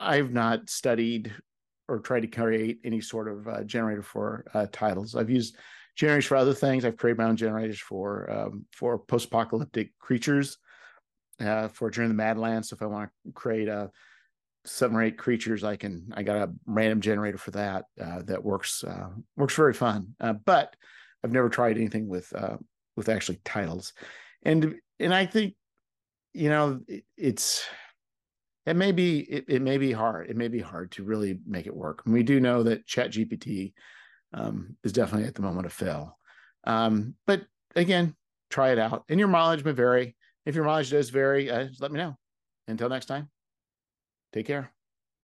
i've 0.01 0.33
not 0.33 0.69
studied 0.69 1.33
or 1.89 2.01
tried 2.01 2.21
to 2.21 2.27
create 2.27 2.79
any 2.85 3.01
sort 3.01 3.29
of 3.29 3.49
uh, 3.49 3.65
generator 3.65 4.03
for 4.03 4.45
uh, 4.55 4.67
titles 4.73 5.15
i've 5.15 5.31
used 5.31 5.57
generators 5.97 6.27
for 6.27 6.37
other 6.37 6.53
things 6.53 6.85
i've 6.85 6.99
created 6.99 7.19
my 7.19 7.25
own 7.25 7.37
generators 7.37 7.81
for 7.81 8.31
um, 8.31 8.67
for 8.73 8.99
post-apocalyptic 8.99 9.97
creatures 9.99 10.59
uh, 11.41 11.69
for 11.69 11.91
during 11.91 12.09
the 12.09 12.15
Madlands. 12.15 12.69
So 12.69 12.75
if 12.75 12.83
I 12.83 12.87
want 12.87 13.11
to 13.27 13.33
create 13.33 13.69
a 13.69 13.91
seven 14.65 14.97
or 14.97 15.03
eight 15.03 15.19
creatures 15.19 15.65
i 15.65 15.77
can 15.77 16.11
i 16.15 16.23
got 16.23 16.37
a 16.37 16.53
random 16.67 17.01
generator 17.01 17.39
for 17.39 17.51
that 17.53 17.85
uh, 18.01 18.23
that 18.23 18.43
works 18.43 18.85
uh, 18.85 19.09
works 19.37 19.55
very 19.55 19.75
fun. 19.75 20.15
Uh, 20.21 20.33
but 20.33 20.75
i've 21.25 21.33
never 21.33 21.49
tried 21.49 21.77
anything 21.77 22.09
with 22.09 22.33
uh, 22.35 22.57
with 22.97 23.09
actually 23.09 23.41
titles. 23.45 23.93
And 24.43 24.75
and 25.01 25.15
i 25.15 25.27
think 25.27 25.55
you 26.35 26.49
know 26.49 26.81
it, 26.87 27.05
it's 27.17 27.65
it 28.67 28.77
may 28.77 28.93
be 28.93 29.21
it, 29.21 29.45
it 29.49 29.63
may 29.63 29.79
be 29.79 29.93
hard 29.93 30.29
it 30.29 30.37
may 30.37 30.49
be 30.49 30.61
hard 30.61 30.93
to 30.93 31.05
really 31.05 31.39
make 31.47 31.67
it 31.67 31.75
work. 31.75 32.03
And 32.05 32.13
we 32.13 32.23
do 32.23 32.41
know 32.41 32.63
that 32.65 32.87
chat 32.87 33.13
gpt 33.13 33.73
um, 34.35 34.77
is 34.85 34.93
definitely 34.93 35.27
at 35.27 35.35
the 35.35 35.43
moment 35.43 35.67
a 35.67 35.71
fail. 35.71 36.19
Um, 36.65 37.15
but 37.27 37.43
again 37.75 38.15
try 38.51 38.71
it 38.71 38.79
out. 38.79 39.05
And 39.09 39.19
your 39.19 39.29
mileage 39.29 39.65
may 39.65 39.73
vary. 39.73 40.17
If 40.47 40.55
your 40.55 40.65
mileage 40.65 40.91
does 40.91 41.11
vary 41.11 41.51
uh, 41.51 41.69
let 41.81 41.93
me 41.93 41.99
know. 41.99 42.17
Until 42.67 42.91
next 42.91 43.07
time 43.07 43.31
Take 44.33 44.47
care. 44.47 44.73